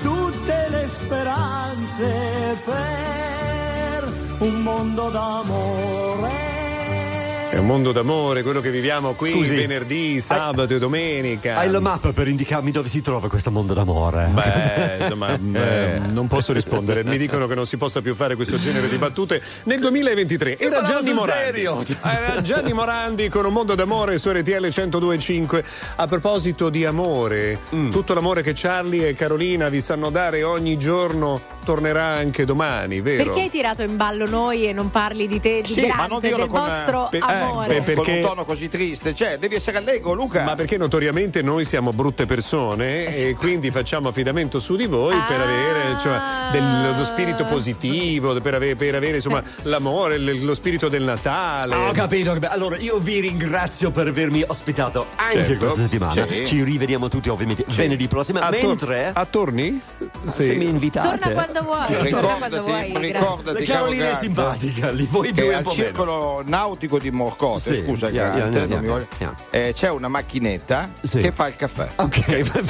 tutte 0.02 0.66
le 0.70 0.86
speranze 0.86 2.58
per 2.64 4.12
un 4.38 4.62
mondo 4.62 5.10
d'amore. 5.10 6.41
È 7.52 7.58
un 7.58 7.66
mondo 7.66 7.92
d'amore, 7.92 8.42
quello 8.42 8.60
che 8.62 8.70
viviamo 8.70 9.12
qui 9.12 9.30
Scusi. 9.32 9.54
venerdì, 9.54 10.22
sabato 10.22 10.72
e 10.74 10.78
domenica. 10.78 11.58
Hai 11.58 11.68
la 11.70 11.80
mappa 11.80 12.10
per 12.14 12.26
indicarmi 12.26 12.70
dove 12.70 12.88
si 12.88 13.02
trova 13.02 13.28
questo 13.28 13.50
mondo 13.50 13.74
d'amore? 13.74 14.26
Beh, 14.32 14.96
insomma, 15.04 15.34
eh, 15.34 16.00
non 16.12 16.28
posso 16.28 16.54
rispondere. 16.54 17.04
Mi 17.04 17.18
dicono 17.18 17.46
che 17.46 17.54
non 17.54 17.66
si 17.66 17.76
possa 17.76 18.00
più 18.00 18.14
fare 18.14 18.36
questo 18.36 18.58
genere 18.58 18.88
di 18.88 18.96
battute 18.96 19.42
nel 19.64 19.80
2023. 19.80 20.58
Era 20.58 20.82
Gianni 20.82 21.12
Morandi. 21.12 21.60
Era 21.60 22.40
Gianni 22.40 22.72
Morandi 22.72 23.28
con 23.28 23.44
un 23.44 23.52
mondo 23.52 23.74
d'amore 23.74 24.18
su 24.18 24.30
RTL 24.30 24.68
1025. 24.74 25.62
A 25.96 26.06
proposito 26.06 26.70
di 26.70 26.86
amore, 26.86 27.58
Mm. 27.74 27.90
tutto 27.90 28.14
l'amore 28.14 28.40
che 28.42 28.54
Charlie 28.54 29.08
e 29.08 29.14
Carolina 29.14 29.68
vi 29.68 29.82
sanno 29.82 30.08
dare 30.08 30.42
ogni 30.42 30.78
giorno 30.78 31.38
tornerà 31.64 32.04
anche 32.06 32.44
domani, 32.44 33.00
vero? 33.00 33.24
Perché 33.24 33.40
hai 33.42 33.50
tirato 33.50 33.82
in 33.82 33.96
ballo 33.96 34.26
noi 34.26 34.66
e 34.66 34.72
non 34.72 34.90
parli 34.90 35.26
di 35.26 35.40
te, 35.40 35.60
di 35.62 35.72
Sì, 35.72 35.80
Grant, 35.82 35.94
ma 35.96 36.06
non 36.06 36.20
dirlo 36.20 36.36
del 36.38 36.46
con, 36.48 36.60
vostro 36.60 37.10
eh, 37.10 37.18
amore? 37.20 37.66
beh, 37.68 37.82
per- 37.82 37.94
con 37.94 38.04
perché- 38.04 38.20
un 38.20 38.26
tono 38.28 38.44
così 38.44 38.68
triste, 38.68 39.14
cioè 39.14 39.38
devi 39.38 39.54
essere 39.54 39.78
allego 39.78 40.12
Luca. 40.14 40.42
Ma 40.42 40.54
perché 40.54 40.76
notoriamente 40.76 41.42
noi 41.42 41.64
siamo 41.64 41.92
brutte 41.92 42.26
persone 42.26 43.04
e 43.14 43.34
quindi 43.36 43.70
facciamo 43.70 44.08
affidamento 44.08 44.60
su 44.60 44.76
di 44.76 44.86
voi 44.86 45.14
per 45.28 45.40
Ah. 45.40 45.42
avere 45.42 45.98
cioè, 46.00 46.18
del- 46.52 46.94
lo 46.96 47.04
spirito 47.04 47.44
positivo, 47.44 48.38
per 48.40 48.54
avere, 48.54 48.74
per 48.76 48.94
avere, 48.94 49.16
insomma 49.16 49.42
l'amore, 49.62 50.18
l- 50.18 50.44
lo 50.44 50.54
spirito 50.54 50.88
del 50.88 51.02
Natale. 51.02 51.74
Ah, 51.74 51.88
Ho 51.88 51.92
capito, 51.92 52.32
che- 52.34 52.46
allora 52.46 52.76
io 52.78 52.98
vi 52.98 53.20
ringrazio 53.20 53.90
per 53.90 54.06
avermi 54.08 54.42
ospitato 54.46 55.06
anche 55.16 55.38
Certo. 55.46 55.56
questa 55.66 55.82
settimana. 55.82 56.26
Sì. 56.26 56.46
Ci 56.46 56.62
rivediamo 56.62 57.08
tutti 57.08 57.28
ovviamente 57.28 57.64
venerdì 57.68 58.08
prossimo. 58.08 58.38
A 58.40 58.50
tor- 58.50 58.66
mentre 58.66 59.10
a 59.12 59.24
torni? 59.26 59.80
Sì. 60.24 60.42
se 60.44 60.54
mi 60.54 60.66
invitate. 60.68 61.18
Torna 61.18 61.32
quando 61.32 61.51
vuoi, 61.60 61.84
Sì, 61.86 61.94
quando 62.10 62.62
vuoi. 62.62 62.82
ricordati, 62.82 62.90
gra- 62.92 63.00
ricordati 63.00 63.58
La 63.66 63.72
caro 63.72 63.78
Carolina 63.84 64.10
è 64.10 64.14
simpatica, 64.14 64.90
lì 64.90 65.06
voi 65.10 65.32
che 65.32 65.42
due 65.42 65.54
al 65.54 65.62
po' 65.62 65.70
meno. 65.70 65.82
circolo 65.82 66.42
nautico 66.46 66.98
di 66.98 67.10
Morcote, 67.10 67.74
Sì, 67.74 67.82
scusa 67.84 68.08
yeah, 68.08 68.34
yeah, 68.36 68.46
mi 68.46 68.54
yeah, 68.56 68.66
voglio- 68.80 69.06
yeah. 69.18 69.34
eh, 69.50 69.72
c'è 69.74 69.90
una 69.90 70.08
macchinetta 70.08 70.90
Sì. 71.02 71.20
che 71.20 71.32
fa 71.32 71.48
il 71.48 71.56
caffè. 71.56 71.88
Ok, 71.96 72.42
va 72.50 72.62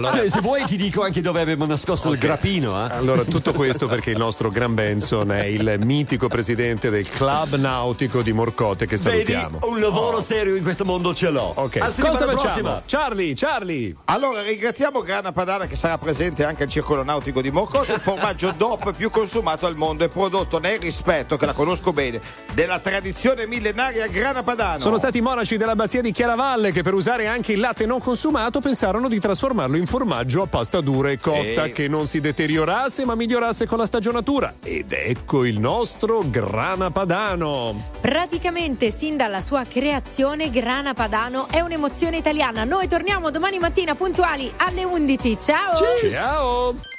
bene. 0.00 0.10
se, 0.22 0.30
se 0.30 0.40
vuoi 0.40 0.64
ti 0.64 0.76
dico 0.76 1.02
anche 1.02 1.20
dove 1.20 1.40
abbiamo 1.40 1.66
nascosto 1.66 2.10
il 2.10 2.18
grappino. 2.18 2.84
Eh. 2.86 2.92
Allora, 2.94 3.22
tutto 3.24 3.52
questo 3.52 3.86
perché 3.86 4.10
il 4.10 4.18
nostro 4.18 4.48
Gran 4.50 4.74
Benson 4.74 5.30
è 5.32 5.44
il 5.44 5.76
mitico 5.82 6.28
presidente 6.28 6.90
del 6.90 7.08
club 7.08 7.54
nautico 7.56 8.22
di 8.22 8.32
Morcote 8.32 8.86
che 8.86 8.96
Vedi, 8.96 9.32
salutiamo. 9.32 9.58
un 9.68 9.80
lavoro 9.80 10.20
serio 10.20 10.56
in 10.56 10.62
questo 10.62 10.84
mondo 10.84 11.14
ce 11.14 11.30
l'ho. 11.30 11.52
Ok, 11.56 11.76
Anzi, 11.76 12.00
cosa 12.00 12.26
facciamo? 12.26 12.82
Charlie, 12.86 13.34
Charlie! 13.34 13.94
Allora 14.06 14.42
ringraziamo 14.42 15.02
Grana 15.02 15.32
Padana 15.32 15.66
che 15.66 15.76
sarà 15.76 15.98
presente 15.98 16.44
anche 16.44 16.62
al 16.64 16.68
circolo 16.68 17.02
nautico 17.02 17.40
di 17.40 17.50
Morcote, 17.50 17.83
il 17.92 18.00
formaggio 18.00 18.52
DOP 18.56 18.92
più 18.94 19.10
consumato 19.10 19.66
al 19.66 19.76
mondo 19.76 20.04
e 20.04 20.08
prodotto 20.08 20.58
nel 20.58 20.78
rispetto, 20.78 21.36
che 21.36 21.46
la 21.46 21.52
conosco 21.52 21.92
bene, 21.92 22.20
della 22.52 22.78
tradizione 22.78 23.46
millenaria 23.46 24.06
Grana 24.06 24.42
Padano. 24.42 24.78
Sono 24.78 24.96
stati 24.98 25.18
i 25.18 25.20
monaci 25.20 25.56
dell'abbazia 25.56 26.00
di 26.00 26.10
Chiaravalle 26.12 26.72
che 26.72 26.82
per 26.82 26.94
usare 26.94 27.26
anche 27.26 27.52
il 27.52 27.60
latte 27.60 27.86
non 27.86 28.00
consumato 28.00 28.60
pensarono 28.60 29.08
di 29.08 29.18
trasformarlo 29.20 29.76
in 29.76 29.86
formaggio 29.86 30.42
a 30.42 30.46
pasta 30.46 30.80
dura 30.80 31.10
e 31.10 31.18
cotta 31.18 31.64
Sì. 31.64 31.72
che 31.72 31.88
non 31.88 32.06
si 32.06 32.20
deteriorasse 32.20 33.04
ma 33.04 33.14
migliorasse 33.14 33.66
con 33.66 33.78
la 33.78 33.86
stagionatura. 33.86 34.54
Ed 34.62 34.92
ecco 34.92 35.44
il 35.44 35.58
nostro 35.58 36.22
grana 36.28 36.90
padano. 36.90 37.90
Praticamente 38.00 38.90
sin 38.90 39.16
dalla 39.16 39.40
sua 39.40 39.64
creazione 39.64 40.50
Grana 40.50 40.94
Padano 40.94 41.46
è 41.50 41.60
un'emozione 41.60 42.16
italiana. 42.16 42.64
Noi 42.64 42.88
torniamo 42.88 43.30
domani 43.30 43.58
mattina 43.58 43.94
puntuali 43.94 44.52
alle 44.56 44.84
11. 44.84 45.38
Ciao! 45.40 45.74
Ciao! 46.10 46.93